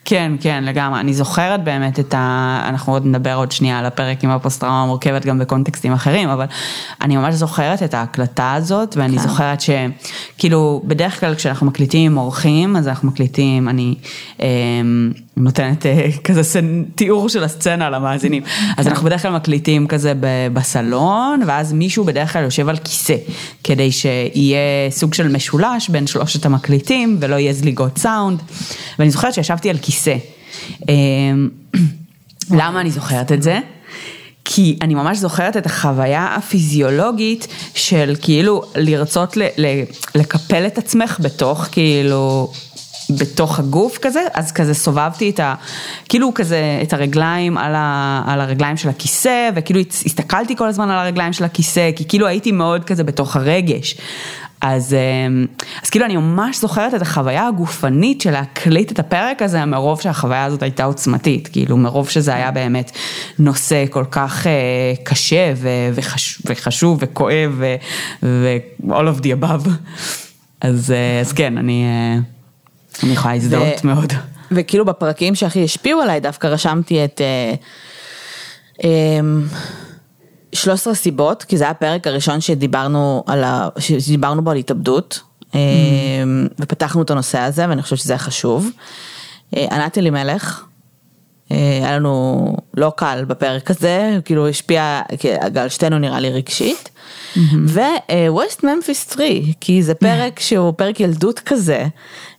[0.10, 1.00] כן, כן, לגמרי.
[1.00, 2.62] אני זוכרת באמת את ה...
[2.70, 6.46] אנחנו עוד נדבר עוד שנייה על הפרק עם הפוסט-טראומה המורכבת גם בקונטקסטים אחרים, אבל
[7.02, 9.28] אני ממש זוכרת את ההקלטה הזאת, ואני כן.
[9.28, 13.96] זוכרת שכאילו, בדרך כלל כשאנחנו מקליטים עם אורחים, אז אנחנו מקליטים, אני...
[14.42, 14.48] אה,
[15.38, 18.44] נותנת אה, כזה סן, תיאור של הסצנה למאזינים.
[18.78, 20.14] אז אנחנו בדרך כלל מקליטים כזה
[20.54, 23.16] בסלון, ואז מישהו בדרך כלל יושב על כיסא,
[23.64, 28.42] כדי שיהיה סוג של משולש בין שלושת המקליטים, ולא יהיה זליגות סאונד.
[29.00, 29.97] ואני זוכרת שישבתי על כיסא.
[30.90, 31.50] אמ,
[32.60, 33.60] למה אני זוכרת את זה?
[34.46, 39.84] כי אני ממש זוכרת את החוויה הפיזיולוגית של כאילו לרצות ל- ל-
[40.16, 42.52] לקפל את עצמך בתוך כאילו
[43.10, 45.56] בתוך הגוף כזה, אז כזה סובבתי את ה...
[46.10, 50.98] כאילו כזה את הרגליים על, ה, על הרגליים של הכיסא, וכאילו הסתכלתי כל הזמן על
[50.98, 53.98] הרגליים של הכיסא, כי כאילו הייתי מאוד כזה בתוך הרגש.
[54.62, 55.46] אז, אמ,
[55.84, 60.46] אז כאילו אני ממש זוכרת את החוויה הגופנית של להקליט את הפרק הזה, מרוב שהחוויה
[60.46, 62.92] הזאת הייתה עוצמתית, כאילו מרוב שזה היה באמת
[63.40, 65.54] נושא כל כך אה, קשה
[65.94, 67.64] וחש, וחשוב וכואב
[68.24, 69.70] ו-all of the above.
[70.62, 71.84] אז, אה, אז כן, אני...
[71.84, 72.20] אה,
[73.04, 74.14] אני יכולה להזדהות מאוד.
[74.52, 77.54] וכאילו בפרקים שהכי השפיעו עליי דווקא רשמתי את אה,
[78.84, 79.20] אה,
[80.54, 85.20] 13 סיבות, כי זה היה הפרק הראשון שדיברנו, על ה, שדיברנו בו על התאבדות,
[85.56, 86.54] אה, mm.
[86.60, 88.70] ופתחנו את הנושא הזה ואני חושבת שזה היה חשוב.
[89.56, 90.64] אה, ענת אלימלך,
[91.52, 95.02] אה, היה לנו לא קל בפרק הזה, כאילו השפיע
[95.56, 96.90] על שתינו נראה לי רגשית.
[97.66, 99.28] ו-West Memphis 3,
[99.60, 101.86] כי זה פרק שהוא פרק ילדות כזה,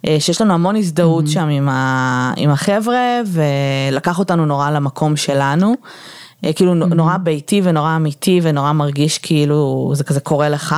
[0.06, 5.74] אה, שיש לנו המון הזדהות שם עם, ה, עם החבר'ה, ולקח אותנו נורא למקום שלנו.
[6.44, 10.76] אה, כאילו נורא ביתי ונורא אמיתי ונורא מרגיש כאילו זה כזה קורה לך.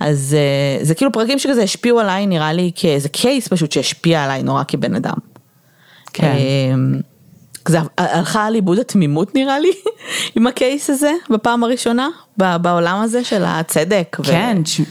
[0.00, 4.42] אז אה, זה כאילו פרקים שכזה השפיעו עליי נראה לי כאיזה קייס פשוט שהשפיע עליי
[4.42, 5.16] נורא כבן אדם.
[6.12, 6.36] כן.
[7.68, 9.70] זה הלכה על איבוד התמימות נראה לי
[10.36, 14.16] עם הקייס הזה בפעם הראשונה בעולם הזה של הצדק.
[14.22, 14.82] כן, ו...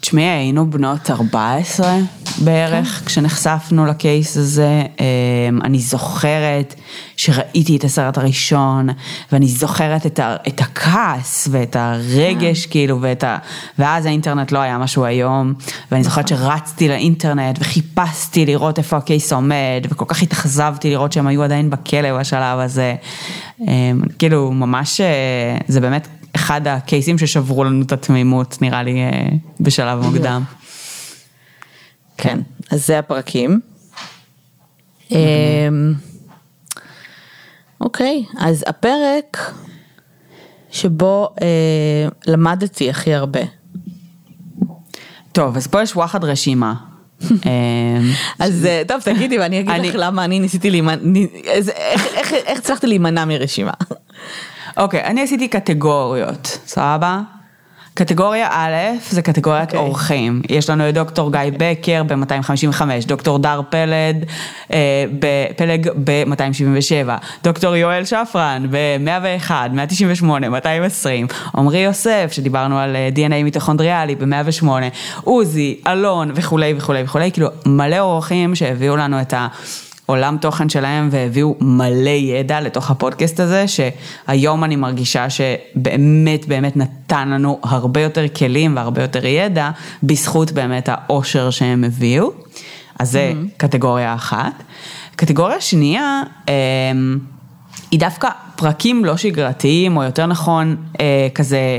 [0.00, 1.96] תשמעי, היינו בנות 14
[2.38, 3.06] בערך כן.
[3.06, 4.82] כשנחשפנו לקייס הזה.
[5.00, 6.74] אמ, אני זוכרת
[7.16, 8.88] שראיתי את הסרט הראשון,
[9.32, 12.70] ואני זוכרת את, ה, את הכעס ואת הרגש כן.
[12.70, 13.38] כאילו, ואת ה,
[13.78, 15.54] ואז האינטרנט לא היה משהו היום,
[15.92, 16.38] ואני זוכרת נכון.
[16.38, 22.18] שרצתי לאינטרנט וחיפשתי לראות איפה הקייס עומד, וכל כך התאכזבתי לראות שהם היו עדיין בכלא
[22.18, 22.94] בשלב הזה.
[23.60, 29.28] אמ, כאילו, ממש, אה, זה באמת אחד הקייסים ששברו לנו את התמימות, נראה לי, אה,
[29.60, 30.42] בשלב מוקדם.
[32.20, 32.38] כן,
[32.70, 33.60] אז זה הפרקים.
[37.80, 39.52] אוקיי, אז הפרק
[40.70, 43.40] שבו אה, למדתי הכי הרבה.
[45.32, 46.74] טוב, אז פה יש וואחד רשימה.
[47.24, 47.30] אה,
[48.38, 50.96] אז אה, טוב, תגידי ואני אגיד לך למה אני ניסיתי להימנע,
[52.46, 53.72] איך הצלחתי להימנע מרשימה.
[54.76, 57.20] אוקיי, אני עשיתי קטגוריות, סבבה?
[57.94, 58.74] קטגוריה א'
[59.10, 59.72] זה קטגוריית okay.
[59.72, 59.88] אוקיי.
[59.88, 64.24] אורחים, יש לנו את דוקטור גיא בקר ב-255, דוקטור דר פלד,
[64.72, 65.04] אה,
[65.56, 67.10] פלג ב-277,
[67.44, 71.26] דוקטור יואל שפרן ב-101, 198, 220,
[71.56, 74.66] עמרי יוסף שדיברנו על אה, DNA מיטוכונדריאלי ב-108,
[75.24, 79.48] עוזי, אלון וכולי וכולי וכולי, כאילו מלא אורחים שהביאו לנו את ה...
[80.10, 87.28] עולם תוכן שלהם והביאו מלא ידע לתוך הפודקאסט הזה, שהיום אני מרגישה שבאמת באמת נתן
[87.28, 89.70] לנו הרבה יותר כלים והרבה יותר ידע,
[90.02, 92.30] בזכות באמת העושר שהם הביאו.
[92.98, 93.56] אז זה mm-hmm.
[93.56, 94.52] קטגוריה אחת.
[95.16, 97.18] קטגוריה שנייה, אמ,
[97.90, 101.78] היא דווקא פרקים לא שגרתיים, או יותר נכון, אה, כזה,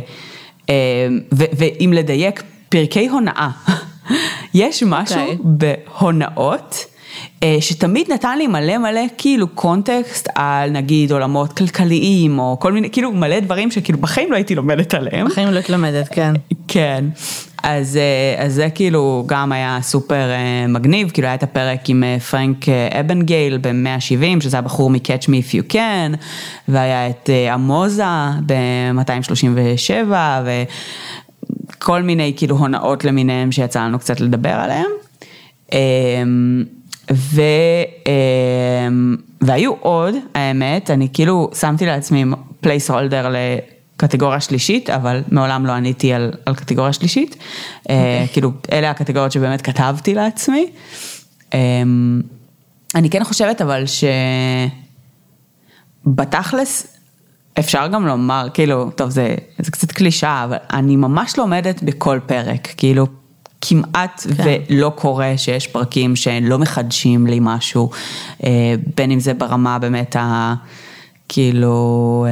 [0.69, 3.49] אה, ואם לדייק, פרקי הונאה.
[4.53, 5.19] יש משהו okay.
[5.19, 5.37] אוקיי.
[5.43, 6.90] בהונאות.
[7.43, 12.89] אה, שתמיד נתן לי מלא מלא כאילו קונטקסט על נגיד עולמות כלכליים או כל מיני
[12.89, 15.27] כאילו מלא דברים שכאילו בחיים לא הייתי לומדת עליהם.
[15.27, 16.33] בחיים לא הייתי לומדת, כן.
[16.67, 17.05] כן.
[17.63, 22.03] אז, אה, אז זה כאילו גם היה סופר אה, מגניב, כאילו היה את הפרק עם
[22.29, 26.17] פרנק אבנגייל ב-170, שזה הבחור מ-Catch Me If You Can,
[26.67, 28.03] והיה את עמוזה
[28.45, 30.11] ב-237,
[31.77, 34.91] וכל מיני כאילו הונאות למיניהם שיצא לנו קצת לדבר עליהם.
[37.11, 37.41] ו,
[38.07, 42.25] אמ, והיו עוד, האמת, אני כאילו שמתי לעצמי
[42.61, 43.33] placeholder
[43.97, 47.33] לקטגוריה שלישית, אבל מעולם לא עניתי על, על קטגוריה שלישית.
[47.33, 47.37] Okay.
[47.89, 48.27] אה, אוקיי.
[48.33, 50.69] כאילו, אלה הקטגוריות שבאמת כתבתי לעצמי.
[51.53, 52.21] אמ,
[52.95, 53.83] אני כן חושבת אבל
[56.05, 56.97] שבתכלס,
[57.59, 62.67] אפשר גם לומר, כאילו, טוב זה, זה קצת קלישאה, אבל אני ממש לומדת בכל פרק,
[62.77, 63.07] כאילו
[63.61, 64.61] כמעט כן.
[64.69, 67.89] ולא קורה שיש פרקים שלא מחדשים לי משהו,
[68.43, 70.53] אה, בין אם זה ברמה באמת ה...
[71.29, 72.25] כאילו...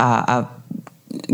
[0.00, 0.40] אה,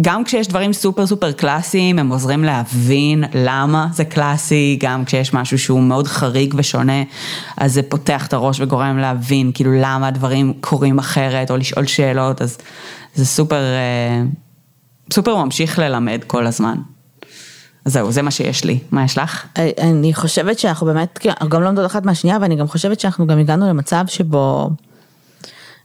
[0.01, 5.59] גם כשיש דברים סופר סופר קלאסיים, הם עוזרים להבין למה זה קלאסי, גם כשיש משהו
[5.59, 7.03] שהוא מאוד חריג ושונה,
[7.57, 12.43] אז זה פותח את הראש וגורם להבין כאילו למה הדברים קורים אחרת, או לשאול שאלות,
[12.43, 12.59] אז
[13.15, 14.23] זה סופר, אה,
[15.13, 16.77] סופר ממשיך ללמד כל הזמן.
[17.89, 18.79] זהו, זה מה שיש לי.
[18.91, 19.47] מה יש לך?
[19.79, 23.39] אני חושבת שאנחנו באמת, אנחנו גם לא עומדות אחת מהשנייה, ואני גם חושבת שאנחנו גם
[23.39, 24.71] הגענו למצב שבו...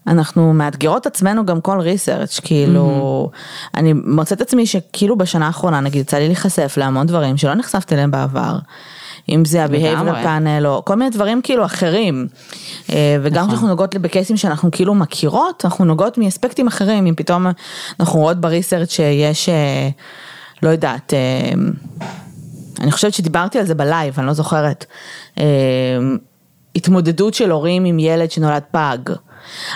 [0.07, 3.69] אנחנו מאתגרות עצמנו גם כל ריסרצ' כאילו mm-hmm.
[3.77, 8.11] אני מוצאת עצמי שכאילו בשנה האחרונה נגיד יצא לי להיחשף להמון דברים שלא נחשפתי אליהם
[8.11, 8.57] בעבר.
[9.29, 12.27] אם זה ה-behavior panel או כל מיני דברים כאילו אחרים.
[12.89, 13.47] אה, וגם נכון.
[13.47, 17.47] כשאנחנו נוגעות בקייסים שאנחנו כאילו מכירות, אנחנו נוגעות מאספקטים אחרים, אם פתאום
[17.99, 19.89] אנחנו רואות בריסרצ' שיש אה,
[20.63, 21.51] לא יודעת, אה,
[22.79, 24.85] אני חושבת שדיברתי על זה בלייב, אני לא זוכרת.
[25.37, 25.43] אה,
[26.75, 28.97] התמודדות של הורים עם ילד שנולד פג.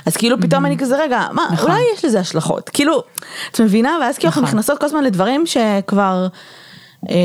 [0.05, 1.71] אז כאילו פתאום אני כזה רגע, מה, נכון.
[1.71, 2.69] אולי יש לזה השלכות.
[2.69, 3.03] כאילו,
[3.51, 3.97] את מבינה?
[4.01, 4.53] ואז כאילו אנחנו נכון.
[4.53, 6.27] נכנסות כל הזמן לדברים שכבר...
[7.09, 7.15] אה,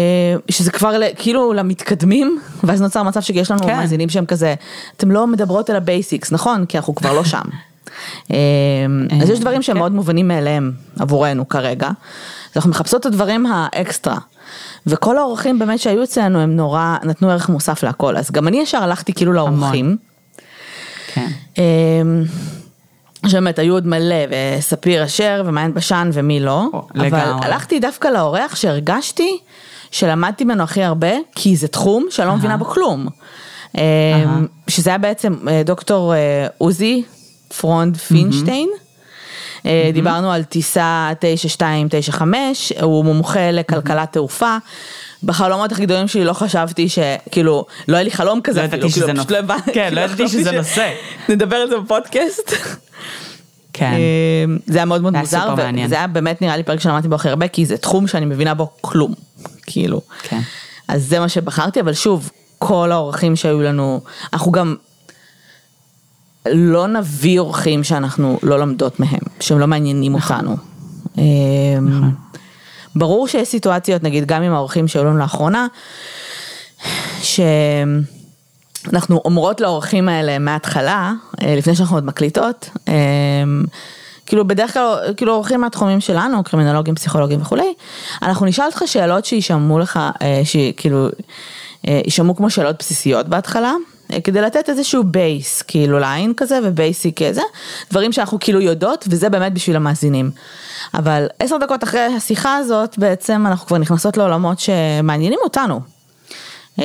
[0.48, 3.76] שזה כבר כאילו למתקדמים, ואז נוצר מצב שיש לנו כן.
[3.76, 4.54] מאזינים שהם כזה,
[4.96, 6.66] אתם לא מדברות על ה basics, נכון?
[6.66, 7.42] כי אנחנו כבר לא שם.
[9.22, 9.78] אז יש דברים שהם כן.
[9.78, 11.90] מאוד מובנים מאליהם עבורנו כרגע.
[12.52, 14.18] אז אנחנו מחפשות את הדברים האקסטרה.
[14.86, 18.82] וכל האורחים באמת שהיו אצלנו הם נורא נתנו ערך מוסף להכל, אז גם אני ישר
[18.82, 19.96] הלכתי כאילו לאורחים.
[21.14, 21.28] כן.
[21.58, 22.24] אמ,
[23.26, 24.16] שבאמת היו עוד מלא,
[24.58, 27.46] וספיר אשר ומעיין בשן ומי לא, אבל לגמרי.
[27.46, 29.38] הלכתי דווקא לאורח שהרגשתי
[29.90, 33.08] שלמדתי ממנו הכי הרבה, כי זה תחום שאני לא מבינה בו כלום.
[33.76, 33.78] Uh-huh.
[34.68, 37.02] שזה היה בעצם אה, דוקטור אה, עוזי
[37.60, 38.68] פרונד פינשטיין.
[39.62, 39.66] Mm-hmm.
[39.66, 39.94] Mm-hmm.
[39.94, 44.56] דיברנו על טיסה 9295, הוא מומחה לכלכלת תעופה.
[45.24, 49.12] בחלומות הכי גדולים שלי לא חשבתי שכאילו לא היה לי חלום כזה לא ידעתי שזה
[49.12, 50.92] נושא, לא כן לא ידעתי שזה נושא,
[51.28, 52.52] נדבר על זה בפודקאסט.
[53.72, 53.96] כן.
[54.66, 57.48] זה היה מאוד מאוד מוזר וזה היה באמת נראה לי פרק שלמדתי בו הכי הרבה
[57.48, 59.14] כי זה תחום שאני מבינה בו כלום,
[59.66, 60.00] כאילו.
[60.22, 60.40] כן.
[60.88, 64.00] אז זה מה שבחרתי אבל שוב כל האורחים שהיו לנו,
[64.32, 64.76] אנחנו גם
[66.46, 70.36] לא נביא אורחים שאנחנו לא לומדות מהם, שהם לא מעניינים נכון.
[70.36, 70.56] אותנו.
[71.18, 72.14] אמ, נכון.
[72.96, 75.66] ברור שיש סיטואציות, נגיד גם עם האורחים שהיו לנו לאחרונה,
[77.22, 83.64] שאנחנו אומרות לאורחים האלה מההתחלה, אה, לפני שאנחנו עוד מקליטות, אמ,
[84.26, 87.74] כאילו בדרך כלל, כאילו אורחים מהתחומים שלנו, קרימינולוגים, פסיכולוגים וכולי,
[88.22, 91.08] אנחנו נשאל אותך שאלות שישמעו לך, אה, שכאילו,
[91.88, 93.72] אה, יישמעו כמו שאלות בסיסיות בהתחלה,
[94.24, 97.42] כדי לתת איזשהו base, כאילו line כזה ו basic כזה,
[97.90, 100.30] דברים שאנחנו כאילו יודעות, וזה באמת בשביל המאזינים.
[100.94, 105.80] אבל עשר דקות אחרי השיחה הזאת, בעצם אנחנו כבר נכנסות לעולמות שמעניינים אותנו.
[106.78, 106.82] Mm-hmm.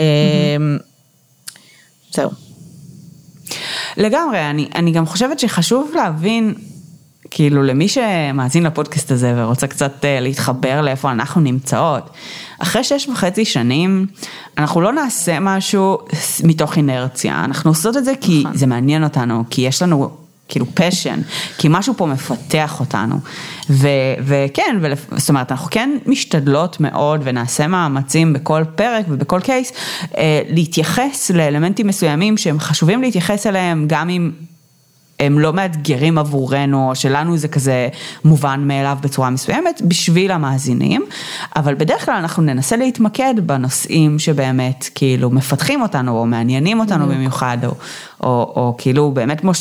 [2.12, 2.30] זהו.
[3.98, 6.54] לגמרי, אני, אני גם חושבת שחשוב להבין,
[7.32, 12.10] כאילו למי שמאזין לפודקאסט הזה ורוצה קצת אה, להתחבר לאיפה אנחנו נמצאות,
[12.60, 14.06] אחרי שש וחצי שנים,
[14.58, 15.98] אנחנו לא נעשה משהו
[16.44, 18.58] מתוך אינרציה, אנחנו עושות את זה כי נכון.
[18.58, 20.10] זה מעניין אותנו, כי יש לנו
[20.48, 21.20] כאילו פשן,
[21.58, 23.16] כי משהו פה מפתח אותנו.
[23.70, 23.88] ו,
[24.24, 29.72] וכן, ולפ, זאת אומרת, אנחנו כן משתדלות מאוד ונעשה מאמצים בכל פרק ובכל קייס,
[30.18, 34.32] אה, להתייחס לאלמנטים מסוימים שהם חשובים להתייחס אליהם, גם אם
[35.19, 37.89] הם לא מאתגרים עבורנו, שלנו זה כזה
[38.25, 41.06] מובן מאליו בצורה מסוימת, בשביל המאזינים,
[41.56, 47.58] אבל בדרך כלל אנחנו ננסה להתמקד בנושאים שבאמת כאילו מפתחים אותנו, או מעניינים אותנו במיוחד,
[47.65, 47.71] או,
[48.23, 49.51] או, או כאילו באמת כמו...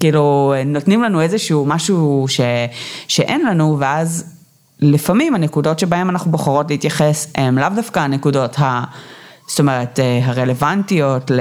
[0.00, 2.40] כאילו נותנים לנו איזשהו משהו ש,
[3.08, 4.24] שאין לנו ואז
[4.80, 8.84] לפעמים הנקודות שבהן אנחנו בוחרות להתייחס הן לאו דווקא הנקודות ה...
[9.46, 11.40] זאת אומרת, אה, הרלוונטיות ל,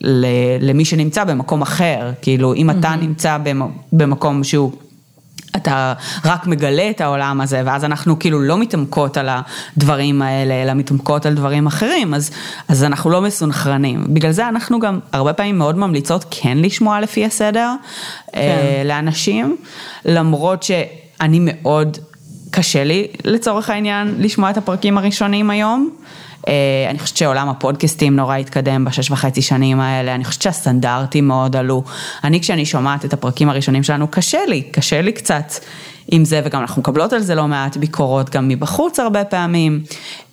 [0.00, 0.26] ל,
[0.60, 3.04] למי שנמצא במקום אחר, כאילו אם אתה mm-hmm.
[3.04, 3.38] נמצא
[3.92, 4.72] במקום שהוא
[5.56, 5.92] אתה
[6.24, 11.26] רק מגלה את העולם הזה, ואז אנחנו כאילו לא מתעמקות על הדברים האלה, אלא מתעמקות
[11.26, 12.30] על דברים אחרים, אז,
[12.68, 14.04] אז אנחנו לא מסונכרנים.
[14.08, 17.74] בגלל זה אנחנו גם הרבה פעמים מאוד ממליצות כן לשמוע לפי הסדר
[18.32, 18.38] כן.
[18.38, 19.56] אה, לאנשים,
[20.04, 21.98] למרות שאני מאוד,
[22.50, 25.90] קשה לי לצורך העניין לשמוע את הפרקים הראשונים היום.
[26.48, 26.52] אה,
[26.90, 31.82] אני חושבת שעולם הפודקאסטים נורא התקדם בשש וחצי שנים האלה, אני חושבת שהסטנדרטים מאוד עלו.
[32.24, 35.52] אני כשאני שומעת את הפרקים הראשונים שלנו, קשה לי, קשה לי קצת
[36.08, 39.82] עם זה, וגם אנחנו מקבלות על זה לא מעט ביקורות, גם מבחוץ הרבה פעמים.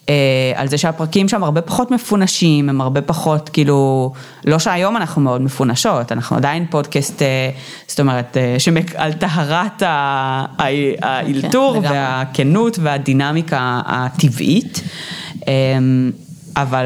[0.10, 4.12] אה, על זה שהפרקים שם הרבה פחות מפונשים, הם הרבה פחות, כאילו,
[4.46, 7.50] לא שהיום אנחנו מאוד מפונשות, אנחנו עדיין פודקאסט, אה,
[7.88, 9.84] זאת אומרת, שמק, על טהרת
[11.02, 14.82] האלתור כן, והכנות והדינמיקה הטבעית.
[15.48, 16.12] אמ,
[16.56, 16.86] אבל,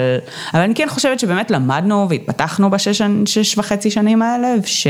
[0.54, 4.88] אבל אני כן חושבת שבאמת למדנו והתפתחנו בשש שש וחצי שנים האלה, ש,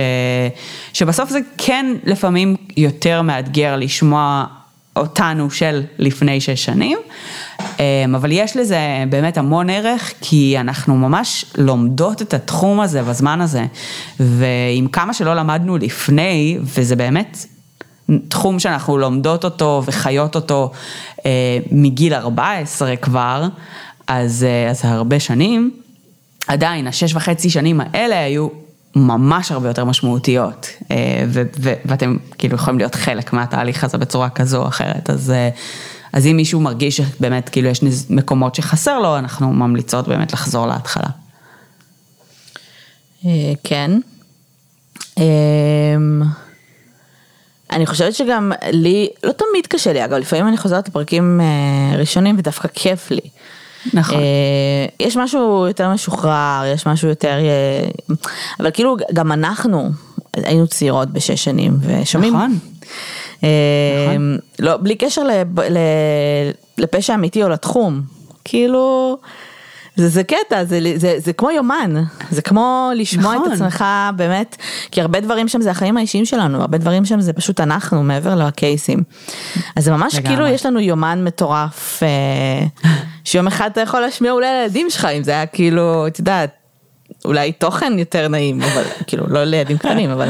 [0.94, 4.46] שבסוף זה כן לפעמים יותר מאתגר לשמוע
[4.96, 6.98] אותנו של לפני שש שנים,
[8.16, 8.78] אבל יש לזה
[9.10, 13.66] באמת המון ערך, כי אנחנו ממש לומדות את התחום הזה בזמן הזה,
[14.20, 17.38] ועם כמה שלא למדנו לפני, וזה באמת
[18.28, 20.72] תחום שאנחנו לומדות אותו וחיות אותו
[21.26, 21.32] אה,
[21.72, 23.48] מגיל 14 כבר,
[24.08, 25.72] אז, אה, אז הרבה שנים,
[26.48, 28.48] עדיין השש וחצי שנים האלה היו
[28.96, 34.30] ממש הרבה יותר משמעותיות, אה, ו- ו- ואתם כאילו יכולים להיות חלק מהתהליך הזה בצורה
[34.30, 35.34] כזו או אחרת, אז,
[36.14, 41.10] אז אם מישהו מרגיש שבאמת כאילו יש מקומות שחסר לו, אנחנו ממליצות באמת לחזור להתחלה.
[43.26, 43.92] אה, כן.
[47.72, 52.36] אני חושבת שגם לי, לא תמיד קשה לי, אגב, לפעמים אני חוזרת לפרקים אה, ראשונים
[52.38, 53.30] ודווקא כיף לי.
[53.94, 54.18] נכון.
[54.18, 57.38] אה, יש משהו יותר משוחרר, יש משהו יותר,
[58.60, 59.90] אבל כאילו גם אנחנו
[60.34, 62.34] היינו צעירות בשש שנים ושומעים.
[62.34, 62.60] נכון.
[63.38, 64.38] נכון.
[64.60, 65.22] לא, בלי קשר
[66.78, 68.02] לפשע אמיתי או לתחום,
[68.44, 69.18] כאילו.
[69.98, 71.94] זה, זה קטע, זה, זה, זה כמו יומן,
[72.32, 73.48] זה כמו לשמוע נכון.
[73.48, 74.56] את עצמך באמת,
[74.92, 78.36] כי הרבה דברים שם זה החיים האישיים שלנו, הרבה דברים שם זה פשוט אנחנו מעבר
[78.36, 79.04] לקייסים.
[79.76, 80.30] אז זה ממש לגמרי.
[80.30, 82.68] כאילו יש לנו יומן מטורף, אה,
[83.24, 86.52] שיום אחד אתה יכול להשמיע אולי לילדים שלך, אם זה היה כאילו, את יודעת,
[87.26, 90.30] אולי תוכן יותר נעים, אבל כאילו לא לילדים קטנים, אבל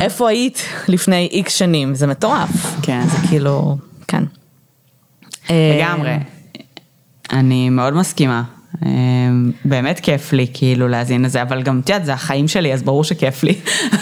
[0.00, 2.76] איפה היית לפני איקס שנים, זה מטורף.
[2.82, 3.02] כן.
[3.06, 3.76] זה כאילו,
[4.08, 4.24] כן.
[5.50, 6.16] לגמרי.
[7.32, 8.42] אני מאוד מסכימה.
[8.86, 12.82] אמ, באמת כיף לי כאילו להאזין לזה, אבל גם את יודעת, זה החיים שלי, אז
[12.82, 13.54] ברור שכיף לי.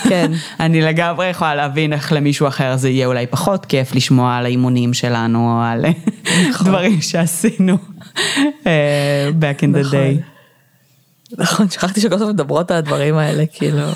[0.08, 0.32] כן.
[0.60, 4.94] אני לגמרי יכולה להבין איך למישהו אחר זה יהיה אולי פחות כיף לשמוע על האימונים
[4.94, 5.84] שלנו, או על
[6.50, 6.66] נכון.
[6.68, 7.78] דברים שעשינו
[8.66, 10.22] אה, back in the day.
[11.38, 13.82] נכון, שכחתי שכל הזמן מדברות על הדברים האלה, כאילו.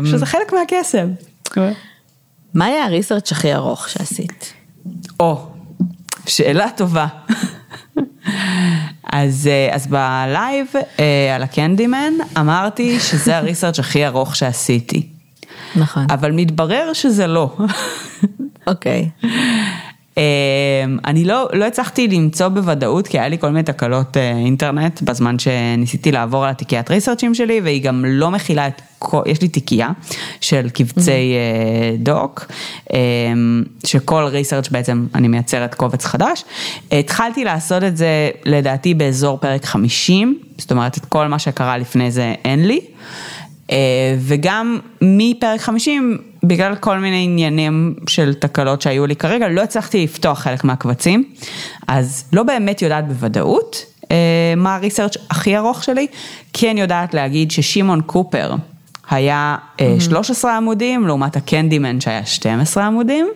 [0.00, 1.08] אמ, שזה חלק מהקסם.
[2.54, 4.52] מה היה הריסרצ' הכי ארוך שעשית?
[5.20, 5.46] או,
[6.26, 7.06] שאלה טובה.
[9.12, 10.66] אז, אה, אז בלייב
[10.98, 15.08] אה, על הקנדימן אמרתי שזה הריסרצ' הכי ארוך שעשיתי.
[15.76, 16.06] נכון.
[16.10, 17.56] אבל מתברר שזה לא.
[18.66, 19.08] אוקיי.
[19.24, 19.28] אה,
[21.06, 26.12] אני לא, לא הצלחתי למצוא בוודאות, כי היה לי כל מיני תקלות אינטרנט בזמן שניסיתי
[26.12, 29.88] לעבור על התיקיית ריסרצ'ים שלי, והיא גם לא מכילה את כל, יש לי תיקייה
[30.40, 31.98] של קבצי mm-hmm.
[31.98, 32.46] דוק,
[33.86, 36.44] שכל ריסרצ' בעצם אני מייצרת קובץ חדש.
[36.92, 42.10] התחלתי לעשות את זה לדעתי באזור פרק 50, זאת אומרת את כל מה שקרה לפני
[42.10, 42.80] זה אין לי.
[44.18, 50.38] וגם מפרק 50, בגלל כל מיני עניינים של תקלות שהיו לי כרגע, לא הצלחתי לפתוח
[50.38, 51.24] חלק מהקבצים,
[51.88, 53.84] אז לא באמת יודעת בוודאות
[54.56, 56.06] מה הריסרצ' הכי ארוך שלי,
[56.52, 58.54] כן יודעת להגיד ששמעון קופר
[59.10, 60.00] היה mm-hmm.
[60.00, 63.28] 13 עמודים, לעומת הקנדימן שהיה 12 עמודים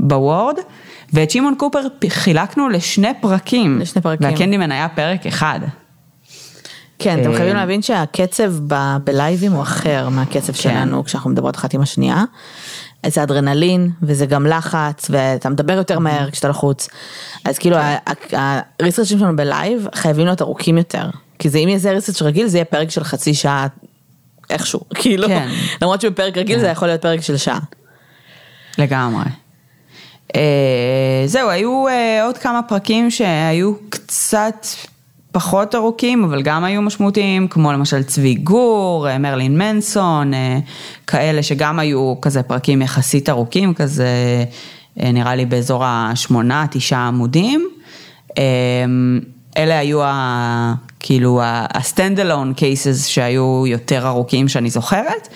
[0.00, 0.56] בוורד.
[1.14, 5.60] ואת שמעון קופר חילקנו לשני פרקים, לשני פרקים, והקנדימן היה פרק אחד.
[7.02, 8.52] כן, אתם חייבים להבין שהקצב
[9.04, 12.24] בלייבים הוא אחר מהקצב שלנו כשאנחנו מדברות אחת עם השנייה.
[13.06, 16.88] זה אדרנלין וזה גם לחץ ואתה מדבר יותר מהר כשאתה לחוץ.
[17.44, 17.76] אז כאילו
[18.80, 21.04] הריסרצ'ים שלנו בלייב חייבים להיות ארוכים יותר.
[21.38, 23.66] כי זה אם יהיה זה ריסרצ' רגיל זה יהיה פרק של חצי שעה
[24.50, 24.80] איכשהו.
[25.00, 25.28] כאילו,
[25.82, 27.58] למרות שבפרק רגיל זה יכול להיות פרק של שעה.
[28.78, 29.24] לגמרי.
[31.26, 31.84] זהו, היו
[32.22, 34.66] עוד כמה פרקים שהיו קצת
[35.32, 40.32] פחות ארוכים, אבל גם היו משמעותיים, כמו למשל צבי גור, מרלין מנסון,
[41.06, 44.08] כאלה שגם היו כזה פרקים יחסית ארוכים, כזה
[44.96, 47.68] נראה לי באזור השמונה, תשעה עמודים.
[49.56, 55.28] אלה היו ה, כאילו ה-stand alone cases שהיו יותר ארוכים שאני זוכרת,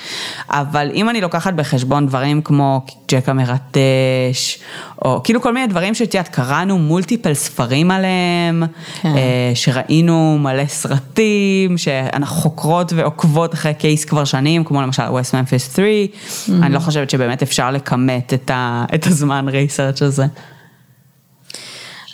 [0.50, 4.58] אבל אם אני לוקחת בחשבון דברים כמו ג'ק המרטש,
[5.04, 8.62] או כאילו כל מיני דברים שאת יודעת, קראנו מולטיפל ספרים עליהם,
[9.02, 9.12] כן.
[9.54, 15.78] שראינו מלא סרטים, שאנחנו חוקרות ועוקבות אחרי קייס כבר שנים, כמו למשל West Memphis 3,
[15.78, 16.52] mm-hmm.
[16.62, 20.24] אני לא חושבת שבאמת אפשר לכמת את, ה, את הזמן ריסרצ' הזה.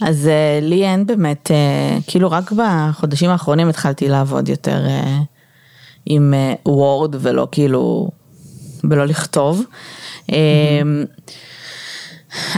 [0.06, 5.24] אז uh, לי אין באמת, uh, כאילו רק בחודשים האחרונים התחלתי לעבוד יותר uh,
[6.06, 6.34] עם
[6.66, 8.10] וורד ולא כאילו,
[8.84, 9.64] ולא לכתוב.
[10.30, 10.34] Mm-hmm.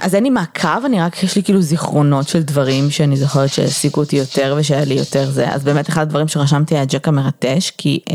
[0.03, 4.01] אז אין לי מעקב, אני רק, יש לי כאילו זיכרונות של דברים שאני זוכרת שהעסיקו
[4.01, 8.01] אותי יותר ושהיה לי יותר זה, אז באמת אחד הדברים שרשמתי היה ג'ק המרטש, כי
[8.09, 8.13] um,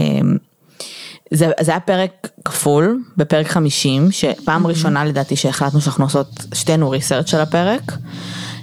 [1.32, 4.70] זה, זה היה פרק כפול, בפרק 50, שפעם mm-hmm.
[4.70, 7.92] ראשונה לדעתי שהחלטנו שאנחנו עושות שתינו ריסרצ' של הפרק.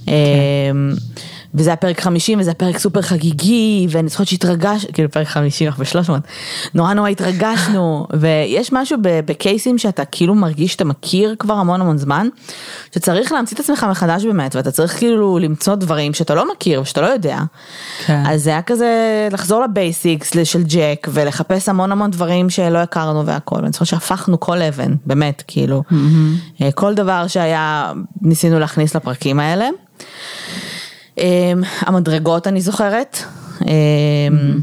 [0.06, 0.96] כן.
[1.56, 5.68] וזה היה פרק 50 וזה היה פרק סופר חגיגי ואני זוכרת שהתרגש, כאילו פרק 50
[5.68, 6.10] אנחנו ב-300,
[6.74, 12.28] נורא נורא התרגשנו ויש משהו בקייסים שאתה כאילו מרגיש שאתה מכיר כבר המון המון זמן,
[12.94, 17.00] שצריך להמציא את עצמך מחדש באמת ואתה צריך כאילו למצוא דברים שאתה לא מכיר ושאתה
[17.00, 17.38] לא יודע.
[18.06, 18.22] כן.
[18.26, 23.56] אז זה היה כזה לחזור לבייסיקס של ג'ק ולחפש המון המון דברים שלא הכרנו והכל,
[23.56, 26.64] ואני זוכרת שהפכנו כל אבן, באמת, כאילו, mm-hmm.
[26.74, 27.92] כל דבר שהיה
[28.22, 29.68] ניסינו להכניס לפרקים האלה.
[31.18, 33.18] אמ, המדרגות אני זוכרת.
[33.62, 34.60] אמ,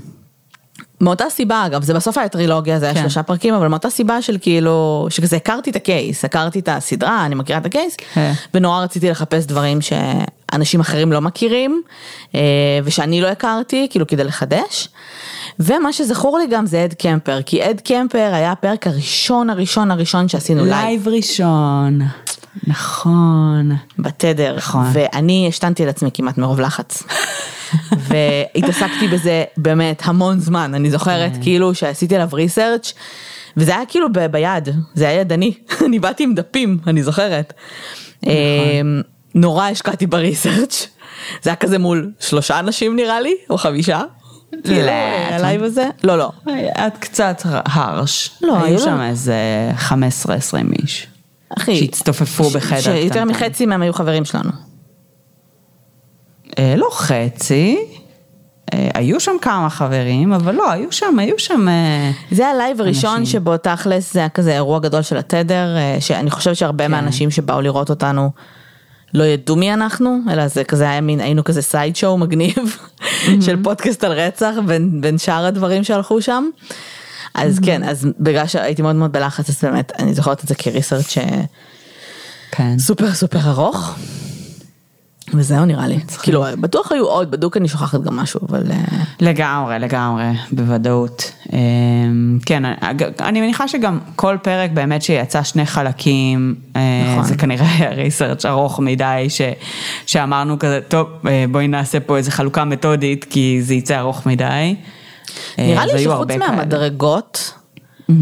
[1.01, 3.01] מאותה סיבה אגב, זה בסוף היה טרילוגיה, זה היה כן.
[3.01, 7.25] שלושה פרקים, אבל מאותה סיבה של כאילו, שכזה הכרתי את ה case, הכרתי את הסדרה,
[7.25, 8.31] אני מכירה את ה case, כן.
[8.53, 11.81] ונורא רציתי לחפש דברים שאנשים אחרים לא מכירים,
[12.35, 12.41] אה,
[12.83, 14.89] ושאני לא הכרתי, כאילו כדי לחדש.
[15.59, 20.27] ומה שזכור לי גם זה אד קמפר, כי אד קמפר היה הפרק הראשון הראשון הראשון
[20.27, 20.85] שעשינו לייב.
[20.85, 21.99] לייב ראשון.
[22.67, 23.71] נכון.
[23.99, 24.55] בתדר.
[24.57, 24.85] נכון.
[24.93, 27.03] ואני השתנתי על עצמי כמעט מרוב לחץ.
[28.07, 31.41] והתעסקתי בזה באמת המון זמן, אני זוכרת כן.
[31.41, 32.93] כאילו שעשיתי עליו research
[33.57, 35.53] וזה היה כאילו ב- ביד, זה היה ידני,
[35.85, 37.53] אני באתי עם דפים, אני זוכרת.
[38.23, 38.33] נכון.
[38.33, 39.01] אמ,
[39.35, 40.87] נורא השקעתי ב research,
[41.41, 44.01] זה היה כזה מול שלושה אנשים נראה לי, או חמישה.
[44.63, 44.87] כאילו,
[45.31, 45.89] הלייב הזה?
[46.03, 46.31] לא, לא.
[46.87, 48.31] את קצת harsh.
[48.41, 49.35] לא, היו שם איזה
[49.89, 49.93] 15-20
[50.81, 51.07] איש.
[51.57, 52.81] אחי, שהצטופפו בחדר.
[52.81, 54.51] שיותר מחצי מהם היו חברים שלנו.
[56.59, 57.77] אה, לא חצי,
[58.73, 63.25] אה, היו שם כמה חברים, אבל לא, היו שם, היו שם אה, זה הלייב הראשון
[63.25, 65.67] שבו תכלס זה היה כזה אירוע גדול של התדר,
[65.99, 66.91] שאני חושבת שהרבה כן.
[66.91, 68.31] מהאנשים שבאו לראות אותנו
[69.13, 72.77] לא ידעו מי אנחנו, אלא זה כזה היה מין, היינו כזה side show מגניב
[73.45, 76.49] של פודקאסט על רצח בין, בין שאר הדברים שהלכו שם.
[77.33, 81.17] אז כן, אז בגלל שהייתי מאוד מאוד בלחץ, אז באמת, אני זוכרת את זה כריסרצ'
[82.51, 82.79] כן.
[82.79, 83.95] סופר סופר ארוך.
[85.33, 88.63] וזהו נראה לי, כאילו בטוח היו עוד, בדוק אני שוכחת גם משהו, אבל...
[88.71, 88.77] אה,
[89.19, 91.33] לגמרי, לגמרי, בוודאות.
[91.53, 92.63] אמ, כן,
[93.19, 96.81] אני מניחה שגם כל פרק באמת שיצא שני חלקים, אה,
[97.11, 97.23] נכון.
[97.23, 99.41] זה כנראה היה ריסרצ' ארוך מדי, ש,
[100.05, 104.75] שאמרנו כזה, טוב, אה, בואי נעשה פה איזה חלוקה מתודית, כי זה יצא ארוך מדי.
[105.57, 107.53] נראה לי שחוץ מהמדרגות,
[108.01, 108.13] mm-hmm.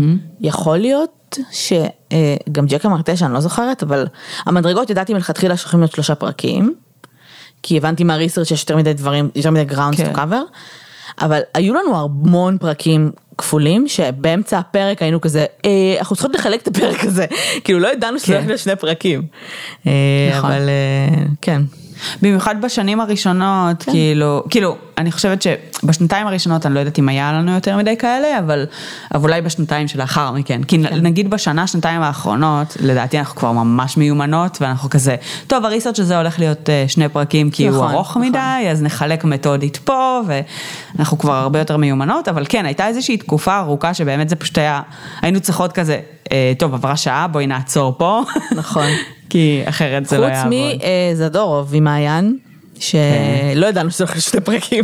[0.41, 4.07] יכול להיות שגם ג'קה מרטשה, אני לא זוכרת, אבל
[4.45, 6.73] המדרגות ידעתי מלכתחילה שהולכים להיות שלושה פרקים,
[7.63, 10.55] כי הבנתי מהריסרצ' שיש יותר מדי דברים, יותר מדי גראונדס to cover,
[11.21, 16.67] אבל היו לנו המון פרקים כפולים, שבאמצע הפרק היינו כזה, אה, אנחנו צריכות לחלק את
[16.67, 17.25] הפרק הזה,
[17.63, 18.33] כאילו לא ידענו שזה כן.
[18.33, 19.27] הולך להיות שני פרקים.
[19.87, 19.91] אה,
[20.37, 20.51] נכון.
[20.51, 21.61] אבל אה, כן.
[22.21, 23.91] במיוחד בשנים הראשונות, כן.
[23.91, 28.39] כאילו, כאילו, אני חושבת שבשנתיים הראשונות אני לא יודעת אם היה לנו יותר מדי כאלה,
[28.39, 28.65] אבל,
[29.13, 30.63] אבל אולי בשנתיים שלאחר מכן.
[30.63, 30.95] כי כן.
[31.01, 35.15] נגיד בשנה, שנתיים האחרונות, לדעתי אנחנו כבר ממש מיומנות, ואנחנו כזה,
[35.47, 38.21] טוב, הריסרצ' הזה הולך להיות אה, שני פרקים כי הוא נכון, ארוך נכון.
[38.21, 43.59] מדי, אז נחלק מתודית פה, ואנחנו כבר הרבה יותר מיומנות, אבל כן, הייתה איזושהי תקופה
[43.59, 44.81] ארוכה שבאמת זה פשוט היה,
[45.21, 45.99] היינו צריכות כזה,
[46.31, 48.21] אה, טוב, עברה שעה, בואי נעצור פה.
[48.55, 48.87] נכון.
[49.31, 50.53] כי אחרת זה לא חוץ יעבוד.
[51.13, 52.37] מזדורוב עם מעיין,
[52.79, 54.83] שלא ידענו שזה הולך שני פרקים.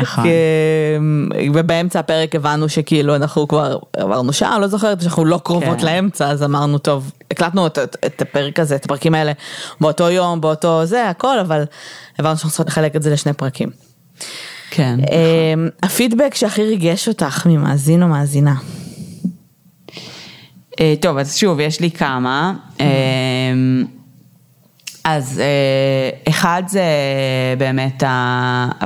[0.00, 0.24] נכון.
[0.24, 0.30] כי,
[1.54, 5.86] ובאמצע הפרק הבנו שכאילו אנחנו כבר עברנו שעה, לא זוכרת שאנחנו לא קרובות כן.
[5.86, 9.32] לאמצע, אז אמרנו טוב, הקלטנו את, את, הפרק הזה, את הפרקים האלה
[9.80, 11.64] באותו יום, באותו זה, הכל, אבל
[12.18, 13.68] הבנו שאנחנו צריכות לחלק את זה לשני פרקים.
[14.70, 15.00] כן.
[15.00, 18.54] אמ, הפידבק שהכי ריגש אותך ממאזין או מאזינה.
[20.82, 22.54] אה, טוב, אז שוב, יש לי כמה.
[22.80, 22.86] אה,
[25.04, 26.84] אז אה, אחד זה
[27.58, 28.02] באמת,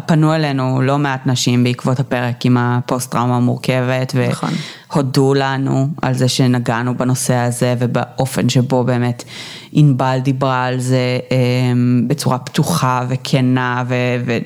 [0.06, 4.50] פנו אלינו לא מעט נשים בעקבות הפרק עם הפוסט טראומה המורכבת, נכון.
[4.92, 9.24] והודו לנו על זה שנגענו בנושא הזה ובאופן שבו באמת
[9.72, 11.18] ענבל דיברה על זה
[12.06, 13.94] בצורה פתוחה וכנה ו...
[14.26, 14.38] ו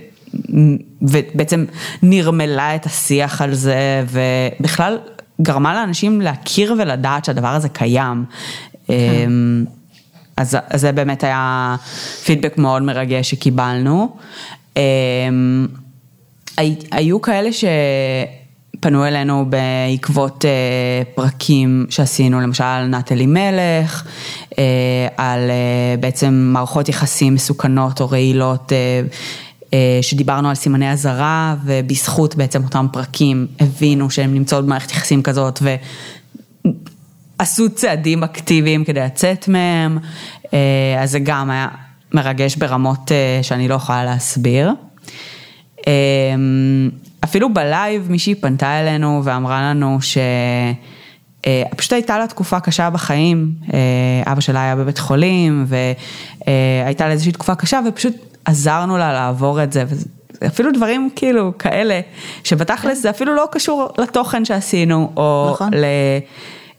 [1.03, 1.65] ובעצם
[2.03, 4.99] נרמלה את השיח על זה, ובכלל
[5.43, 8.25] גרמה לאנשים להכיר ולדעת שהדבר הזה קיים.
[8.89, 9.65] אמ,
[10.37, 11.77] אז, אז זה באמת היה
[12.25, 14.17] פידבק מאוד מרגש שקיבלנו.
[14.77, 15.67] אמ,
[16.57, 20.51] הי- היו כאלה שפנו אלינו בעקבות אה,
[21.15, 24.05] פרקים שעשינו, למשל על נטלי מלך,
[24.59, 24.65] אה,
[25.17, 28.73] על אה, בעצם מערכות יחסים מסוכנות או רעילות.
[29.75, 35.63] אה, שדיברנו על סימני אזהרה ובזכות בעצם אותם פרקים הבינו שהן נמצאות במערכת יחסים כזאת
[37.39, 39.99] ועשו צעדים אקטיביים כדי לצאת מהם,
[40.55, 41.69] אה, אז זה גם היה
[42.13, 44.73] מרגש ברמות אה, שאני לא יכולה להסביר.
[47.25, 50.19] אפילו בלייב מישהי פנתה אלינו ואמרה לנו ש...
[51.47, 57.13] אה, פשוט הייתה לה תקופה קשה בחיים, אה, אבא שלה היה בבית חולים והייתה לה
[57.13, 58.15] איזושהי תקופה קשה ופשוט
[58.45, 59.85] עזרנו לה לעבור את זה.
[60.47, 62.01] אפילו דברים כאילו כאלה,
[62.45, 65.75] שבתכלס זה אפילו לא קשור לתוכן שעשינו, או נכון.
[65.75, 65.85] ל...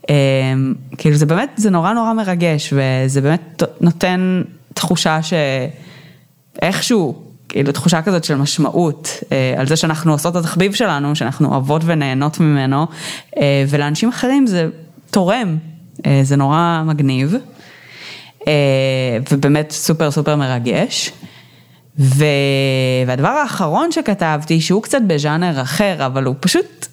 [0.10, 0.54] אה,
[0.98, 4.42] כאילו זה באמת, זה נורא נורא מרגש, וזה באמת נותן
[4.74, 5.20] תחושה
[6.62, 11.52] שאיכשהו, כאילו תחושה כזאת של משמעות, אה, על זה שאנחנו עושות את התחביב שלנו, שאנחנו
[11.52, 12.88] אוהבות ונהנות ממנו,
[13.38, 14.70] אה, ולאנשים אחרים זה
[15.12, 15.58] תורם,
[16.06, 17.36] אה, זה נורא מגניב,
[19.32, 21.12] ובאמת סופר סופר מרגש.
[22.00, 22.26] ו...
[23.08, 26.88] והדבר האחרון שכתבתי, שהוא קצת בז'אנר אחר, אבל הוא פשוט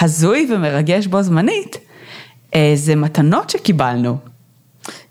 [0.00, 1.76] הזוי ומרגש בו זמנית,
[2.74, 4.18] זה מתנות שקיבלנו.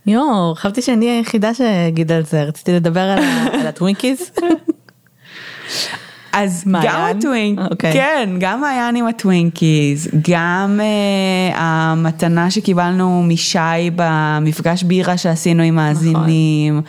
[0.05, 3.19] יואו, חשבתי שאני היחידה שאגיד על זה, רציתי לדבר על
[3.53, 4.31] על הטווינקיז.
[6.33, 6.91] אז מעיין?
[6.91, 7.93] גם הטווינק, אוקיי.
[7.93, 16.81] כן, גם מעיין עם הטווינקיז, גם אה, המתנה שקיבלנו משי במפגש בירה שעשינו עם מאזינים,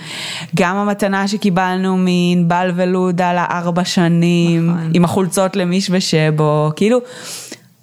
[0.57, 4.91] גם המתנה שקיבלנו מענבל ולודה לארבע שנים, נכון.
[4.95, 6.99] עם החולצות למיש ושבו, כאילו,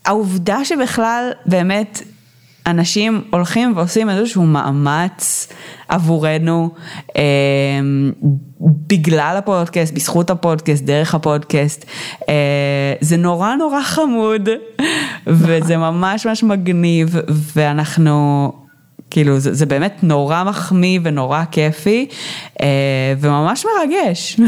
[0.06, 2.02] העובדה שבכלל באמת
[2.68, 5.48] אנשים הולכים ועושים איזשהו מאמץ
[5.88, 6.70] עבורנו
[7.18, 7.22] אה,
[8.62, 11.86] בגלל הפודקאסט, בזכות הפודקאסט, דרך הפודקאסט,
[12.30, 14.50] אה, זה נורא נורא חמוד
[15.28, 17.16] וזה ממש ממש מגניב
[17.56, 18.52] ואנחנו
[19.12, 22.08] כאילו זה, זה באמת נורא מחמיא ונורא כיפי
[22.62, 24.40] אה, וממש מרגש.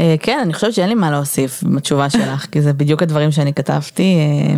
[0.00, 3.54] אה, כן, אני חושבת שאין לי מה להוסיף בתשובה שלך, כי זה בדיוק הדברים שאני
[3.54, 4.56] כתבתי, אה,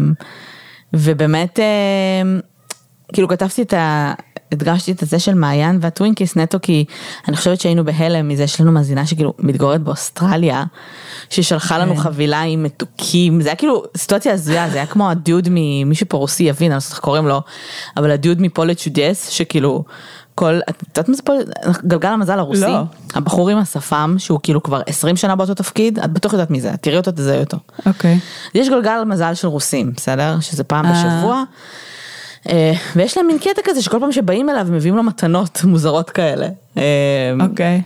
[0.92, 2.38] ובאמת, אה,
[3.12, 4.14] כאילו כתבתי את ה...
[4.52, 6.84] הדגשתי את הזה של מעיין והטווינקיס נטו כי
[7.28, 10.64] אני חושבת שהיינו בהלם מזה שיש לנו מאזינה שכאילו מתגוררת באוסטרליה
[11.30, 12.00] ששלחה לנו כן.
[12.00, 16.42] חבילה עם מתוקים זה היה כאילו סיטואציה הזויה זה היה כמו הדוד ממישהו פה רוסי
[16.42, 17.40] יבין אני לא יודעת איך קוראים לו
[17.96, 19.84] אבל הדוד מפולט צ'ודס שכאילו
[20.36, 21.46] כל את יודעת מה זה פולט
[21.84, 22.82] גלגל המזל הרוסי לא.
[23.14, 26.70] הבחור עם השפם שהוא כאילו כבר 20 שנה באותו תפקיד את בטוח יודעת מי זה
[26.80, 27.58] תראי אותו תזהי אותו.
[27.86, 28.18] אוקיי.
[28.54, 30.40] יש גלגל מזל של רוסים, בסדר?
[30.40, 30.92] שזה פעם אה.
[30.92, 31.42] בשבוע.
[32.48, 36.48] אה, ויש להם מין קטע כזה שכל פעם שבאים אליו מביאים לו מתנות מוזרות כאלה.
[36.76, 36.82] אה,
[37.40, 37.82] אוקיי.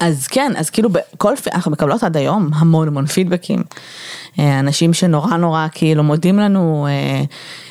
[0.00, 3.62] אז כן, אז כאילו בכל, אנחנו מקבלות עד היום המון המון פידבקים.
[4.38, 7.24] אה, אנשים שנורא נורא כאילו מודים לנו אה,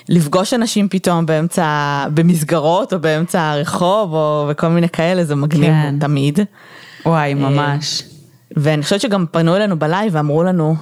[0.10, 1.66] לפגוש אנשים פתאום באמצע,
[2.14, 5.96] במסגרות או באמצע הרחוב או וכל מיני כאלה, זה מגניב כן.
[6.00, 6.40] תמיד.
[7.06, 8.04] וואי, אה, ממש.
[8.58, 10.76] ואני חושבת שגם פנו אלינו בלייב ואמרו לנו,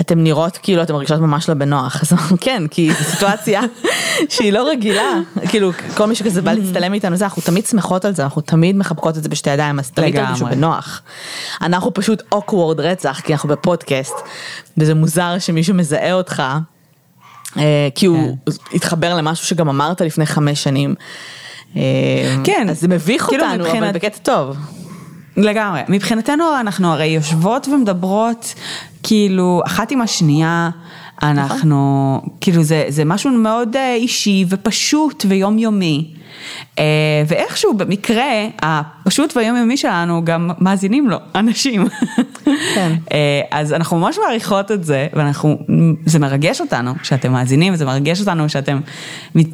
[0.00, 3.60] אתם נראות כאילו אתם מרגישות ממש לא בנוח, אז כן, כי זו סיטואציה
[4.28, 5.14] שהיא לא רגילה,
[5.48, 8.76] כאילו כל מי שכזה בא להצטלם איתנו, זה, אנחנו תמיד שמחות על זה, אנחנו תמיד
[8.76, 11.02] מחבקות את זה בשתי ידיים, אז תמיד תרגישו בנוח.
[11.62, 14.14] אנחנו פשוט אוקוורד רצח, כי אנחנו בפודקאסט,
[14.78, 16.42] וזה מוזר שמישהו מזהה אותך,
[17.56, 18.76] אה, כי הוא כן.
[18.76, 20.94] התחבר למשהו שגם אמרת לפני חמש שנים.
[21.76, 21.82] אה,
[22.44, 24.56] כן, אז זה מביך כאילו אותנו, אבל בקטע טוב.
[25.36, 25.80] לגמרי.
[25.88, 28.54] מבחינתנו אנחנו הרי יושבות ומדברות
[29.02, 30.70] כאילו אחת עם השנייה.
[31.22, 32.20] אנחנו.
[32.40, 36.14] כאילו זה, זה משהו מאוד אה, אישי ופשוט ויומיומי.
[36.78, 36.84] אה,
[37.26, 41.88] ואיכשהו במקרה הפשוט והיומיומי שלנו גם מאזינים לו, אנשים.
[42.74, 42.92] כן.
[43.12, 45.58] אה, אז אנחנו ממש מעריכות את זה, ואנחנו,
[46.06, 48.80] זה מרגש אותנו שאתם מאזינים, זה מרגש אותנו שאתם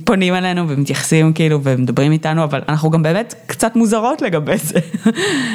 [0.05, 4.81] פונים אלינו ומתייחסים כאילו ומדברים איתנו, אבל אנחנו גם באמת קצת מוזרות לגבי זה.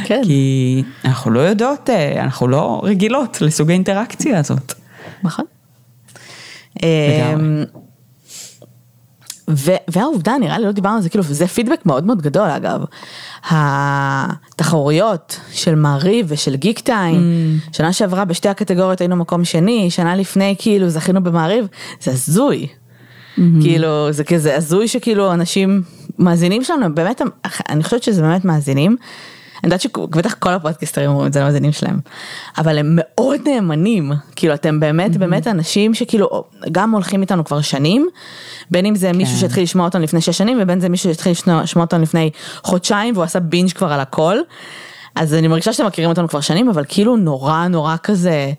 [0.08, 0.22] כן.
[0.24, 1.90] כי אנחנו לא יודעות,
[2.20, 4.74] אנחנו לא רגילות לסוג האינטראקציה הזאת.
[5.24, 5.46] נכון.
[9.88, 12.84] והעובדה, נראה לי לא דיברנו על זה, כאילו, זה פידבק מאוד מאוד גדול אגב.
[13.50, 17.76] התחרויות של מעריב ושל גיק טיים, mm.
[17.78, 21.68] שנה שעברה בשתי הקטגוריות היינו מקום שני, שנה לפני כאילו זכינו במעריב,
[22.02, 22.68] זה הזוי.
[22.68, 23.42] Mm-hmm.
[23.62, 25.82] כאילו, זה כזה הזוי שכאילו אנשים
[26.20, 27.22] מאזינים שלנו, באמת,
[27.70, 28.98] אני חושבת שזה באמת מאזינים.
[29.64, 32.00] אני יודעת שבטח כל הפודקאסטרים אומרים את זה למאזינים שלהם,
[32.58, 35.18] אבל הם מאוד נאמנים, כאילו אתם באמת mm-hmm.
[35.18, 38.08] באמת אנשים שכאילו גם הולכים איתנו כבר שנים,
[38.72, 39.18] בין אם זה כן.
[39.18, 41.32] מישהו שהתחיל לשמוע אותנו לפני שש שנים ובין זה מישהו שהתחיל
[41.64, 42.30] לשמוע אותנו לפני
[42.64, 44.38] חודשיים והוא עשה בינג' כבר על הכל,
[45.16, 48.52] אז אני מרגישה שאתם מכירים אותנו כבר שנים, אבל כאילו נורא נורא כזה.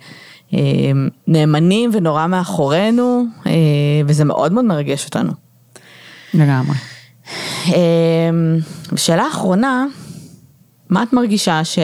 [0.55, 0.59] אה,
[1.27, 3.53] נאמנים ונורא מאחורינו, אה,
[4.07, 5.33] וזה מאוד מאוד מרגש אותנו.
[6.35, 6.77] לגמרי.
[7.69, 8.31] אה,
[8.97, 9.87] שאלה אחרונה,
[10.91, 11.79] מה את מרגישה ש...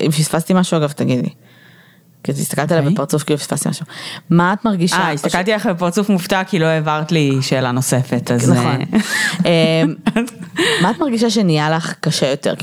[0.00, 1.28] אם פספסתי משהו אגב תגידי.
[2.26, 2.94] כי הסתכלת עליי אוקיי.
[2.94, 3.86] בפרצוף כאילו פספסתי משהו.
[4.30, 4.96] מה את מרגישה?
[4.96, 8.50] אה, הסתכלתי עליך בפרצוף מופתע כי לא העברת לי שאלה נוספת, אז...
[8.50, 8.80] נכון.
[9.46, 9.82] אה,
[10.16, 10.24] אמ,
[10.82, 12.54] מה את מרגישה שנהיה לך קשה יותר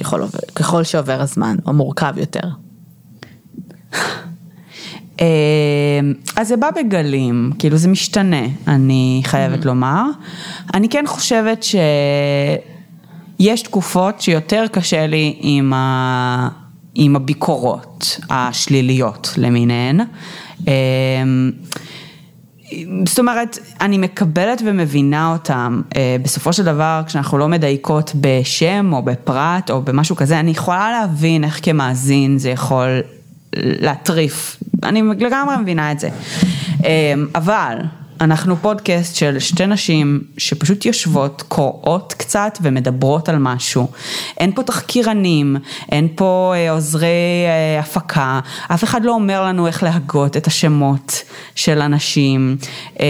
[0.55, 2.47] ככל שעובר הזמן, או מורכב יותר?
[5.19, 5.25] אמ,
[6.35, 9.65] אז זה בא בגלים, כאילו זה משתנה, אני חייבת.
[9.65, 10.03] לומר.
[10.73, 11.75] אני כן חושבת ש...
[13.43, 16.49] יש תקופות שיותר קשה לי עם, ה...
[16.95, 19.99] עם הביקורות השליליות למיניהן.
[20.67, 21.51] אמ,
[23.07, 29.01] זאת אומרת, אני מקבלת ומבינה אותם, אה, בסופו של דבר כשאנחנו לא מדייקות בשם או
[29.01, 33.01] בפרט או במשהו כזה, אני יכולה להבין איך כמאזין זה יכול
[33.55, 36.09] להטריף, אני לגמרי מבינה את זה.
[36.79, 37.77] אמ, אבל
[38.23, 43.87] אנחנו פודקאסט של שתי נשים שפשוט יושבות, קוראות קצת ומדברות על משהו.
[44.37, 45.55] אין פה תחקירנים,
[45.91, 47.07] אין פה אה, עוזרי
[47.47, 51.23] אה, הפקה, אף אחד לא אומר לנו איך להגות את השמות
[51.55, 52.57] של אנשים,
[52.99, 53.05] אה,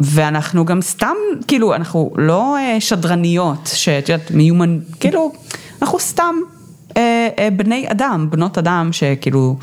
[0.00, 1.14] ואנחנו גם סתם,
[1.46, 5.32] כאילו, אנחנו לא אה, שדרניות, שאת יודעת, מיומן, כאילו,
[5.82, 6.34] אנחנו סתם
[7.56, 9.56] בני אדם, בנות אדם, שכאילו...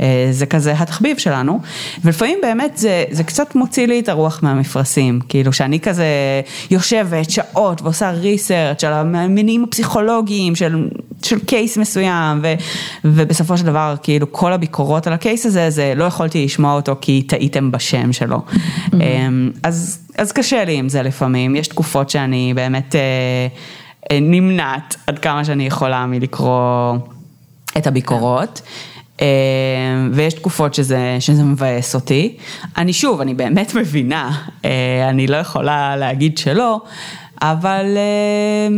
[0.00, 1.60] אה, זה כזה התחביב שלנו,
[2.04, 6.06] ולפעמים באמת זה, זה קצת מוציא לי את הרוח מהמפרשים, כאילו שאני כזה
[6.70, 10.88] יושבת שעות ועושה ריסרצ' על המניעים הפסיכולוגיים של,
[11.22, 12.54] של קייס מסוים, ו,
[13.04, 17.22] ובסופו של דבר כאילו כל הביקורות על הקייס הזה, זה לא יכולתי לשמוע אותו כי
[17.22, 18.42] טעיתם בשם שלו.
[18.46, 18.94] Mm-hmm.
[18.94, 23.48] אמ, אז, אז קשה לי עם זה לפעמים, יש תקופות שאני באמת אה, אה,
[24.12, 26.96] נמנעת עד כמה שאני יכולה מלקרוא
[27.76, 28.62] את הביקורות.
[29.20, 29.26] אה,
[30.12, 32.36] ויש תקופות שזה, שזה מבאס אותי.
[32.76, 36.80] אני שוב, אני באמת מבינה, אה, אני לא יכולה להגיד שלא,
[37.42, 37.84] אבל...
[37.96, 38.68] אה,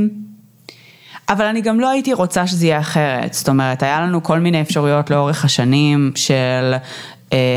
[1.29, 4.61] אבל אני גם לא הייתי רוצה שזה יהיה אחרת, זאת אומרת, היה לנו כל מיני
[4.61, 6.79] אפשרויות לאורך השנים של אה,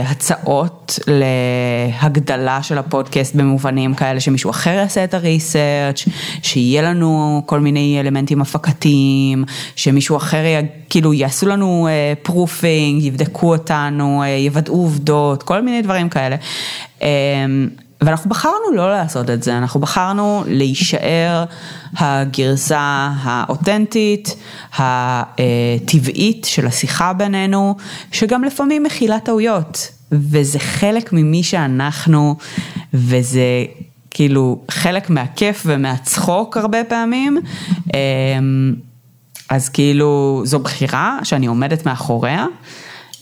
[0.04, 6.06] הצעות להגדלה של הפודקאסט במובנים כאלה שמישהו אחר יעשה את הריסרצ',
[6.42, 9.44] שיהיה לנו כל מיני אלמנטים הפקתיים,
[9.76, 10.44] שמישהו אחר
[10.90, 11.88] כאילו יעשו לנו
[12.24, 16.36] proofing, אה, יבדקו אותנו, אה, יוודאו עובדות, כל מיני דברים כאלה.
[18.02, 21.46] ואנחנו בחרנו לא לעשות את זה, אנחנו בחרנו להישאר
[21.98, 24.36] הגרסה האותנטית,
[24.78, 27.76] הטבעית של השיחה בינינו,
[28.12, 32.36] שגם לפעמים מכילה טעויות, וזה חלק ממי שאנחנו,
[32.93, 33.66] וזה
[34.12, 37.38] כאילו חלק מהכיף ומהצחוק הרבה פעמים.
[37.93, 38.76] אמ,
[39.50, 42.46] אז כאילו זו בחירה שאני עומדת מאחוריה,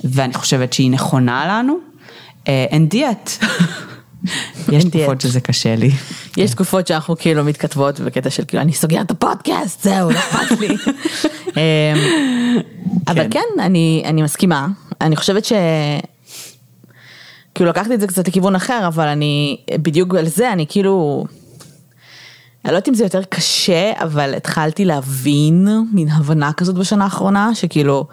[0.03, 1.78] ואני חושבת שהיא נכונה לנו.
[2.45, 3.32] אין דיאט.
[4.71, 5.91] יש תקופות שזה קשה לי.
[6.38, 10.59] יש תקופות שאנחנו כאילו מתכתבות בקטע של כאילו אני סוגרת את הפודקאסט, זהו, לא אכפת
[10.59, 10.67] לי.
[11.57, 12.61] אמ,
[13.07, 14.67] אבל כן, אני מסכימה,
[15.01, 15.53] אני חושבת ש...
[17.55, 21.26] כאילו לקחתי את זה קצת לכיוון אחר, אבל אני, בדיוק על זה, אני כאילו...
[22.65, 27.55] אני לא יודעת אם זה יותר קשה, אבל התחלתי להבין מין הבנה כזאת בשנה האחרונה,
[27.55, 28.07] שכאילו,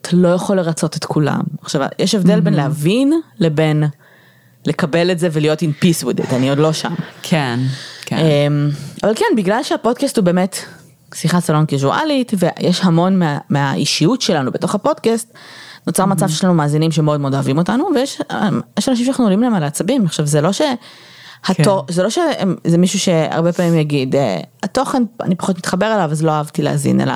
[0.00, 1.40] אתה לא יכול לרצות את כולם.
[1.62, 3.84] עכשיו, יש הבדל בין להבין לבין
[4.66, 6.94] לקבל את זה ולהיות in peace with it, אני עוד לא שם.
[7.22, 7.60] כן,
[8.06, 8.16] כן.
[8.16, 8.70] אמ,
[9.02, 10.56] אבל כן, בגלל שהפודקאסט הוא באמת
[11.14, 15.34] שיחת סלון קיזואלית, ויש המון מה, מהאישיות שלנו בתוך הפודקאסט,
[15.86, 18.20] נוצר מצב שיש לנו מאזינים שמאוד מאוד אוהבים אותנו, ויש
[18.88, 20.04] אנשים שאנחנו עולים להם על העצבים.
[20.04, 20.62] עכשיו, זה לא ש...
[21.44, 21.92] התור, כן.
[21.92, 26.30] זה לא שזה מישהו שהרבה פעמים יגיד, אה, התוכן, אני פחות מתחבר אליו, אז לא
[26.30, 27.12] אהבתי להאזין, אלא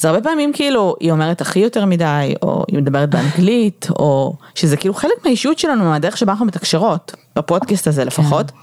[0.00, 4.76] זה הרבה פעמים כאילו, היא אומרת הכי יותר מדי, או היא מדברת באנגלית, או שזה
[4.76, 8.50] כאילו חלק מהאישיות שלנו, מהדרך שבה אנחנו מתקשרות, בפודקאסט הזה לפחות.
[8.50, 8.56] כן.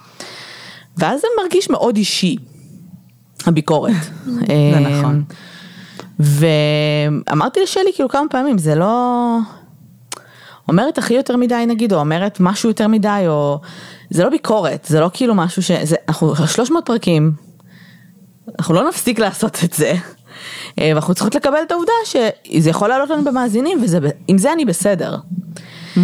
[0.98, 2.36] ואז זה מרגיש מאוד אישי,
[3.46, 3.92] הביקורת.
[4.26, 5.24] זה אה, נכון.
[6.20, 9.38] ואמרתי לשלי כאילו כמה פעמים, זה לא...
[10.68, 13.60] אומרת הכי יותר מדי נגיד, או אומרת משהו יותר מדי, או...
[14.10, 15.72] זה לא ביקורת, זה לא כאילו משהו ש...
[15.72, 15.96] זה...
[16.08, 17.32] אנחנו 300 פרקים,
[18.60, 19.94] אנחנו לא נפסיק לעשות את זה.
[20.80, 25.18] אה, ואנחנו צריכות לקבל את העובדה שזה יכול לעלות לנו במאזינים, ועם זה אני בסדר.
[25.96, 26.00] Mm-hmm.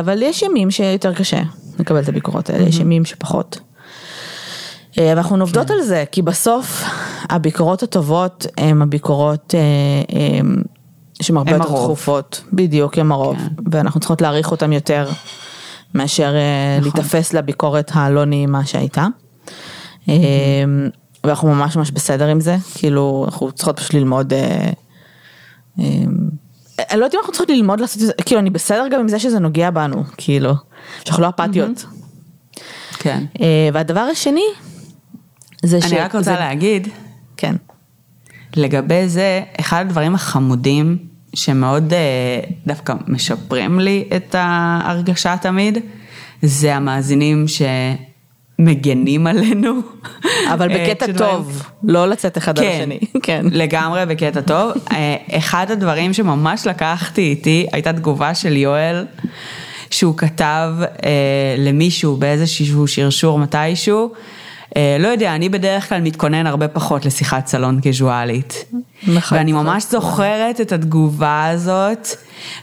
[0.00, 1.42] אבל יש ימים שיותר קשה
[1.78, 2.68] לקבל את הביקורות האלה, mm-hmm.
[2.68, 3.60] יש ימים שפחות.
[4.98, 5.74] אה, ואנחנו עובדות כן.
[5.74, 6.84] על זה, כי בסוף
[7.30, 9.54] הביקורות הטובות הן הביקורות
[11.22, 13.62] שהן הרבה יותר דחופות, בדיוק, הן הרוב, כן.
[13.72, 15.08] ואנחנו צריכות להעריך אותן יותר
[15.94, 16.34] מאשר
[16.80, 16.92] נכון.
[16.92, 19.06] להיתפס לביקורת הלא נעימה שהייתה.
[20.06, 20.10] Mm-hmm.
[21.24, 24.70] ואנחנו ממש ממש בסדר עם זה, כאילו אנחנו צריכות פשוט ללמוד, אה,
[25.78, 25.84] אה,
[26.90, 29.08] אני לא יודעת אם אנחנו צריכות ללמוד לעשות את זה, כאילו אני בסדר גם עם
[29.08, 30.54] זה שזה נוגע בנו, כאילו,
[31.04, 31.84] שאנחנו לא אפתיות.
[32.98, 33.24] כן.
[33.40, 34.44] אה, והדבר השני,
[35.62, 35.84] זה ש...
[35.84, 36.88] אני רק רוצה להגיד,
[37.36, 37.56] כן.
[38.56, 40.98] לגבי זה, אחד הדברים החמודים
[41.34, 41.92] שמאוד
[42.66, 45.78] דווקא משפרים לי את ההרגשה תמיד,
[46.42, 47.62] זה המאזינים ש...
[48.58, 49.80] מגנים עלינו.
[50.52, 52.98] אבל אה, בקטע טוב, לא לצאת אחד על כן, השני.
[53.22, 54.72] כן, לגמרי בקטע טוב.
[54.92, 59.06] אה, אחד הדברים שממש לקחתי איתי הייתה תגובה של יואל,
[59.90, 61.10] שהוא כתב אה,
[61.58, 64.12] למישהו באיזשהו שרשור מתישהו.
[64.98, 68.64] לא יודע, אני בדרך כלל מתכונן הרבה פחות לשיחת סלון קזואלית.
[69.06, 69.38] נכון.
[69.38, 72.08] ואני ממש זוכרת את התגובה הזאת,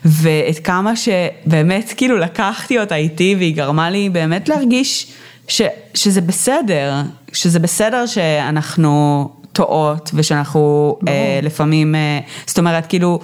[0.05, 5.13] ואת כמה שבאמת כאילו לקחתי אותה איתי, והיא גרמה לי באמת להרגיש
[5.51, 5.61] ש,
[5.93, 6.93] שזה בסדר,
[7.33, 13.19] שזה בסדר שאנחנו טועות ושאנחנו אה, לפעמים, אה, זאת אומרת כאילו,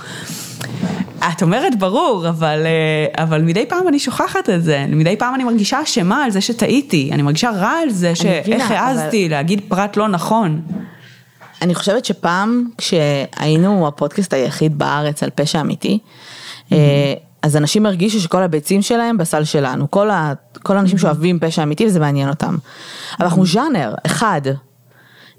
[1.19, 5.43] את אומרת ברור, אבל, אה, אבל מדי פעם אני שוכחת את זה, מדי פעם אני
[5.43, 9.31] מרגישה אשמה על זה שטעיתי, אני מרגישה רע על זה שאיך העזתי אבל...
[9.35, 10.61] להגיד פרט לא נכון.
[11.61, 16.73] אני חושבת שפעם כשהיינו הפודקאסט היחיד בארץ על פשע אמיתי, mm-hmm.
[17.41, 20.33] אז אנשים הרגישו שכל הביצים שלהם בסל שלנו, כל, ה,
[20.63, 22.57] כל האנשים שאוהבים פשע אמיתי וזה מעניין אותם.
[23.19, 24.41] אבל אנחנו ז'אנר אחד,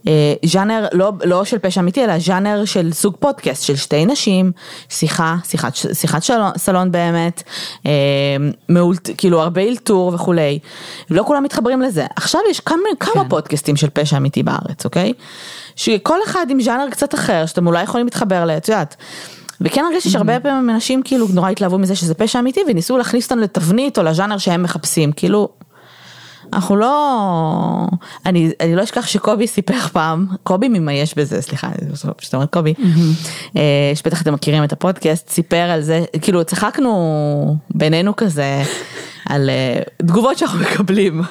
[0.07, 4.53] אה, ז'אנר לא, לא של פשע אמיתי אלא ז'אנר של סוג פודקאסט של שתי נשים,
[4.89, 7.43] שיחה, שיחת, שיחת שלון, סלון באמת,
[7.87, 7.91] אה,
[8.69, 10.59] מאולט, כאילו הרבה אלתור וכולי,
[11.11, 12.07] לא כולם מתחברים לזה.
[12.17, 13.29] עכשיו יש כמה, כמה כן.
[13.29, 15.13] פודקאסטים של פשע אמיתי בארץ, אוקיי?
[15.77, 18.51] שכל אחד עם ז'אנר קצת אחר שאתם אולי יכולים להתחבר ל...
[18.51, 18.97] את יודעת.
[19.61, 23.43] וכן הרגשתי שהרבה פעמים אנשים כאילו נורא התלהבו מזה שזה פשע אמיתי וניסו להכניס אותנו
[23.43, 25.49] לתבנית או לז'אנר שהם מחפשים, כאילו,
[26.53, 27.87] אנחנו לא,
[28.27, 31.69] אני, אני לא אשכח שקובי סיפר פעם, קובי ממה יש בזה, סליחה,
[32.19, 32.75] שאתה אומר קובי,
[33.57, 38.63] אה, שבטח אתם מכירים את הפודקאסט, סיפר על זה, כאילו צחקנו בינינו כזה
[39.29, 41.23] על אה, תגובות שאנחנו מקבלים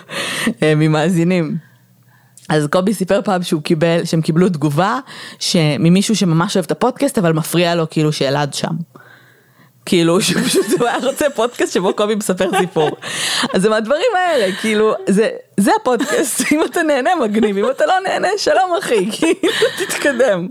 [0.64, 1.67] אה, ממאזינים.
[2.50, 5.00] אז קובי סיפר פעם שהוא קיבל, שהם קיבלו תגובה
[5.80, 8.74] ממישהו שממש אוהב את הפודקאסט אבל מפריע לו כאילו שאלעד שם.
[9.88, 12.90] כאילו שהוא פשוט היה רוצה פודקאסט שבו קובי מספר סיפור.
[13.54, 17.94] אז זה מהדברים האלה, כאילו, זה, זה הפודקאסט, אם אתה נהנה מגניב, אם אתה לא
[18.08, 20.48] נהנה שלום אחי, כאילו תתקדם.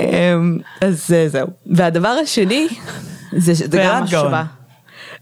[0.00, 1.46] אמ, אז זהו.
[1.66, 2.68] והדבר השני,
[3.36, 4.42] זה, זה גם משהו שבא.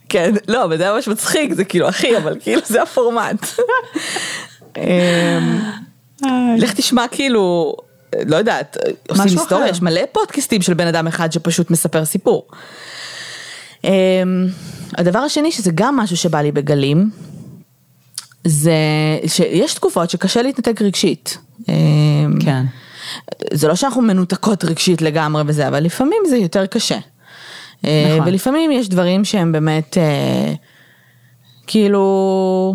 [0.08, 3.46] כן, לא, אבל זה ממש מצחיק, זה כאילו אחי, אבל כאילו זה הפורמט.
[4.76, 5.60] אמ,
[6.58, 7.74] לך תשמע כאילו,
[8.26, 8.76] לא יודעת,
[9.08, 12.46] עושים היסטוריה, יש מלא פודקאסטים של בן אדם אחד שפשוט מספר סיפור.
[13.84, 13.90] אמ,
[14.98, 17.10] הדבר השני שזה גם משהו שבא לי בגלים,
[18.44, 18.72] זה
[19.26, 21.38] שיש תקופות שקשה להתנתק רגשית.
[21.68, 21.74] אמ,
[22.44, 22.64] כן.
[23.52, 26.98] זה לא שאנחנו מנותקות רגשית לגמרי בזה, אבל לפעמים זה יותר קשה.
[27.84, 28.28] אה, נכון.
[28.28, 30.54] ולפעמים יש דברים שהם באמת, אה,
[31.66, 32.74] כאילו,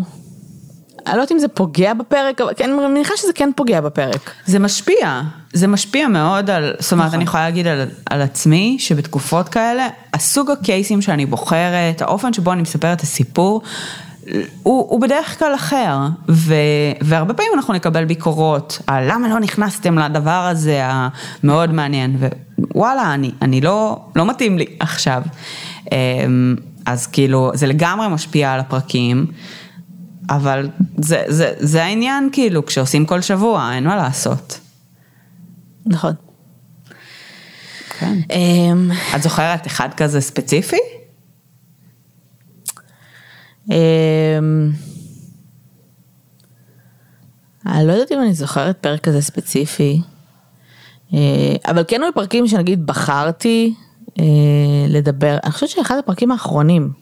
[1.06, 4.30] אני לא יודעת אם זה פוגע בפרק, אבל כן, אני מניחה שזה כן פוגע בפרק.
[4.46, 5.20] זה משפיע,
[5.52, 7.16] זה משפיע מאוד על, זאת אומרת, נכון.
[7.16, 12.62] אני יכולה להגיד על, על עצמי, שבתקופות כאלה, הסוג הקייסים שאני בוחרת, האופן שבו אני
[12.62, 13.62] מספרת את הסיפור,
[14.62, 15.98] הוא, הוא בדרך כלל אחר,
[16.28, 16.54] ו,
[17.00, 22.16] והרבה פעמים אנחנו נקבל ביקורות על למה לא נכנסתם לדבר הזה המאוד מעניין,
[22.58, 25.22] ווואלה, אני, אני לא, לא מתאים לי עכשיו.
[25.92, 29.26] אמ, אז כאילו, זה לגמרי משפיע על הפרקים.
[30.30, 34.60] אבל זה, זה, זה העניין כאילו, כשעושים כל שבוע, אין מה לעשות.
[35.86, 36.12] נכון.
[37.98, 38.18] כן.
[38.30, 40.78] אמ, את זוכרת אחד כזה ספציפי?
[43.70, 44.70] אמ,
[47.66, 50.00] אני לא יודעת אם אני זוכרת פרק כזה ספציפי,
[51.14, 53.74] אה, אבל כן היו פרקים שנגיד בחרתי
[54.18, 54.24] אה,
[54.88, 56.92] לדבר, אני חושבת שאחד הפרקים האחרונים,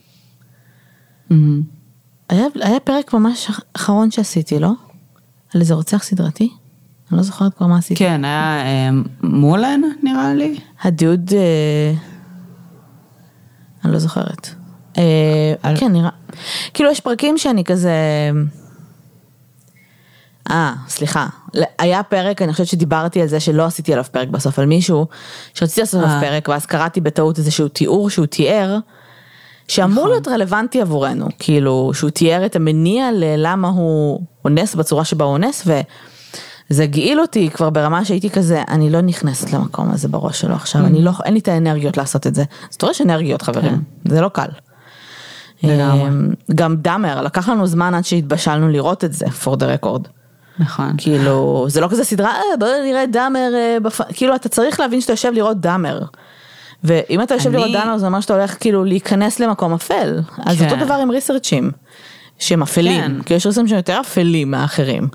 [2.28, 4.70] היה, היה פרק ממש אחרון שעשיתי, לא?
[5.54, 6.48] על איזה רוצח סדרתי?
[7.10, 7.96] אני לא זוכרת כבר מה עשיתי.
[8.04, 8.88] כן, היה אה,
[9.22, 10.60] מולן נראה לי.
[10.82, 11.94] הדוד, אה,
[13.84, 14.48] אני לא זוכרת.
[14.98, 16.10] אה, על- כן, נראה.
[16.74, 17.92] כאילו יש פרקים שאני כזה...
[20.50, 21.26] אה, סליחה.
[21.78, 25.06] היה פרק, אני חושבת שדיברתי על זה שלא עשיתי עליו פרק בסוף, על מישהו
[25.54, 26.20] שרציתי לעשות עליו אה.
[26.20, 28.78] פרק, ואז קראתי בטעות איזשהו תיאור שהוא תיאר,
[29.68, 30.10] שאמור נכון.
[30.10, 35.66] להיות רלוונטי עבורנו, כאילו, שהוא תיאר את המניע ללמה הוא אונס בצורה שבה הוא אונס,
[36.70, 40.86] וזה גאיל אותי כבר ברמה שהייתי כזה, אני לא נכנסת למקום הזה בראש שלו עכשיו,
[40.86, 42.42] אני לא, אין לי את האנרגיות לעשות את זה.
[42.70, 44.48] אז אתה רואה שאנרגיות חברים, זה לא קל.
[45.60, 45.68] כן.
[45.68, 46.08] לגמרי.
[46.08, 50.08] אמ, גם דאמר, לקח לנו זמן עד שהתבשלנו לראות את זה, for the record.
[50.58, 50.92] נכון.
[50.96, 54.00] כאילו, זה לא כזה סדרה, אה, בוא נראה דאמר, אה, בפ...
[54.12, 56.00] כאילו אתה צריך להבין שאתה יושב לראות דאמר.
[56.84, 60.20] ואם אתה יושב אני- לראות דאמר זה אומר שאתה הולך כאילו להיכנס למקום אפל.
[60.46, 60.64] אז כן.
[60.70, 61.70] אותו דבר עם ריסרצ'ים,
[62.38, 63.22] שהם אפלים, כן.
[63.22, 65.08] כי יש ריסרצ'ים יותר אפלים מהאחרים.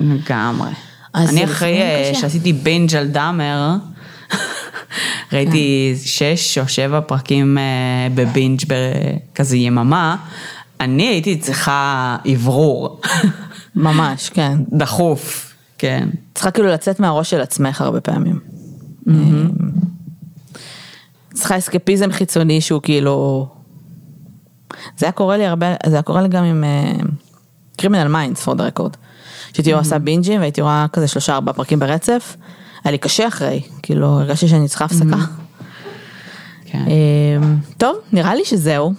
[0.00, 0.70] לגמרי.
[1.14, 2.10] אז אני אחרי אה.
[2.14, 3.74] שעשיתי בינג' על דאמר,
[5.32, 7.62] ראיתי שש או שבע פרקים אה,
[8.14, 10.16] בבינג' בכזה יממה,
[10.80, 13.00] אני הייתי צריכה אוורור,
[13.76, 14.58] ממש, כן.
[14.72, 16.08] דחוף, כן.
[16.34, 18.40] צריכה כאילו לצאת מהראש של עצמך הרבה פעמים.
[21.34, 23.46] צריכה אסקפיזם חיצוני שהוא כאילו...
[24.98, 26.64] זה היה קורה לי הרבה, זה היה קורה לי גם עם
[27.76, 28.96] Criminal Minds for the record.
[29.52, 32.36] שהייתי עושה בינג'ים והייתי רואה כזה שלושה ארבעה פרקים ברצף.
[32.84, 35.16] היה לי קשה אחרי, כאילו הרגשתי שאני צריכה הפסקה.
[36.64, 36.84] כן.
[36.86, 38.92] אמ, טוב, נראה לי שזהו.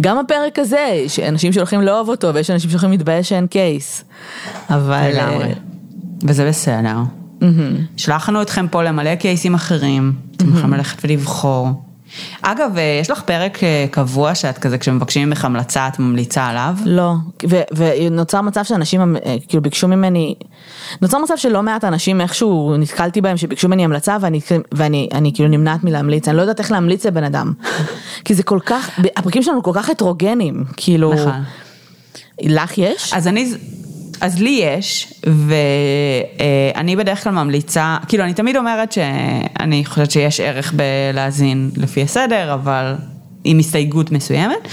[0.00, 4.04] גם הפרק הזה, יש אנשים שהולכים לאהוב אותו ויש אנשים שהולכים להתבאס שאין case.
[4.70, 5.10] אבל...
[5.12, 5.44] לגמרי.
[5.44, 5.52] אה,
[6.22, 6.96] וזה בסדר.
[7.96, 11.68] שלחנו אתכם פה למלא קייסים אחרים, אתם יכולים ללכת ולבחור.
[12.42, 16.74] אגב, אה, יש לך פרק אה, קבוע שאת כזה, כשמבקשים ממך המלצה, את ממליצה עליו?
[16.84, 17.14] לא,
[17.48, 20.34] ו- ונוצר מצב שאנשים אה, כאילו ביקשו ממני,
[21.02, 24.40] נוצר מצב שלא מעט אנשים איכשהו נתקלתי בהם שביקשו ממני המלצה ואני,
[24.72, 27.52] ואני אני כאילו נמנעת מלהמליץ, אני לא יודעת איך להמליץ לבן אדם.
[28.24, 31.42] כי זה כל כך, הפרקים שלנו כל כך הטרוגנים, כאילו, נכון.
[32.42, 33.12] לך יש?
[33.14, 33.52] אז אני,
[34.20, 40.72] אז לי יש, ואני בדרך כלל ממליצה, כאילו אני תמיד אומרת שאני חושבת שיש ערך
[40.76, 42.94] בלהאזין לפי הסדר, אבל
[43.44, 44.68] עם הסתייגות מסוימת,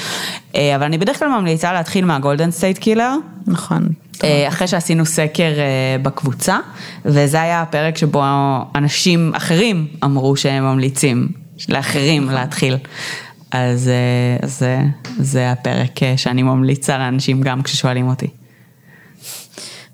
[0.55, 3.15] אה, אבל אני בדרך כלל ממליצה להתחיל מה Golden State Killer.
[3.47, 3.87] נכון.
[4.23, 6.57] אה, אחרי שעשינו סקר אה, בקבוצה,
[7.05, 8.23] וזה היה הפרק שבו
[8.75, 11.27] אנשים אחרים אמרו שהם ממליצים
[11.69, 12.77] לאחרים להתחיל.
[13.51, 13.91] אז
[14.43, 14.79] זה,
[15.17, 18.27] זה הפרק שאני ממליצה לאנשים גם כששואלים אותי.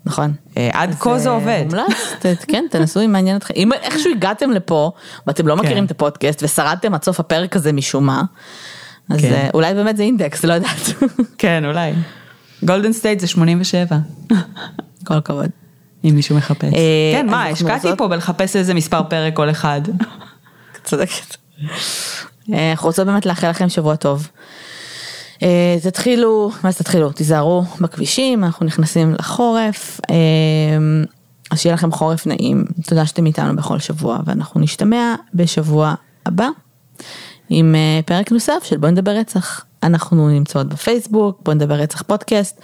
[0.05, 0.33] נכון.
[0.57, 1.65] אה, עד כה זה עובד.
[1.65, 3.53] מומלץ, כן, תנסו אם מעניין אתכם.
[3.57, 4.91] אם איכשהו הגעתם לפה
[5.27, 5.85] ואתם לא מכירים כן.
[5.85, 8.23] את הפודקאסט ושרדתם עד סוף הפרק הזה משום מה,
[9.09, 9.33] אז כן.
[9.33, 10.93] אה, אולי באמת זה אינדקס, לא יודעת.
[11.37, 11.93] כן, אולי.
[12.63, 13.97] Golden State זה 87,
[15.07, 15.49] כל הכבוד.
[16.03, 16.73] אם מישהו מחפש.
[16.73, 19.81] אה, כן, מה, השקעתי פה בלחפש איזה מספר פרק כל אחד.
[20.83, 21.35] צודקת.
[22.49, 24.27] אנחנו רוצות באמת לאחל לכם שבוע טוב.
[25.43, 27.11] אה, תתחילו, מה זה תתחילו?
[27.11, 30.01] תיזהרו בכבישים, אנחנו נכנסים לחורף.
[30.09, 30.15] אה,
[31.51, 32.65] אז שיהיה לכם חורף נעים.
[32.87, 35.93] תודה שאתם איתנו בכל שבוע, ואנחנו נשתמע בשבוע
[36.25, 36.47] הבא
[37.49, 39.65] עם אה, פרק נוסף של בוא נדבר רצח.
[39.83, 42.61] אנחנו נמצאות בפייסבוק, בוא נדבר רצח פודקאסט,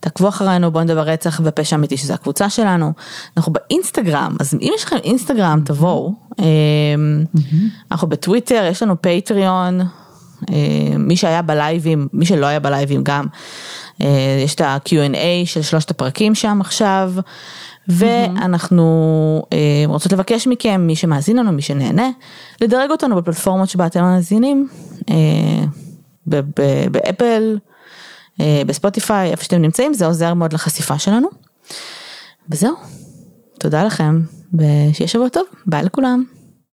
[0.00, 2.92] תעקבו אחרינו, בוא נדבר רצח ופשע אמיתי שזה הקבוצה שלנו.
[3.36, 6.14] אנחנו באינסטגרם, אז אם יש לכם אינסטגרם תבואו.
[6.40, 6.44] אה,
[7.92, 9.86] אנחנו בטוויטר, יש לנו פטריון, אה,
[10.98, 13.26] מי שהיה בלייבים, מי שלא היה בלייבים גם,
[14.02, 17.12] אה, יש את ה-Q&A של שלושת הפרקים שם עכשיו,
[17.88, 22.08] ואנחנו אה, רוצות לבקש מכם, מי שמאזין לנו, מי שנהנה,
[22.60, 24.68] לדרג אותנו בפלטפורמות שבה אתם מאזינים,
[25.10, 25.64] אה,
[26.90, 27.58] באפל,
[28.40, 31.28] אה, בספוטיפיי, איפה שאתם נמצאים, זה עוזר מאוד לחשיפה שלנו.
[32.50, 32.74] וזהו,
[33.58, 34.20] תודה לכם,
[34.54, 36.24] ושיהיה שבוע טוב, ביי לכולם.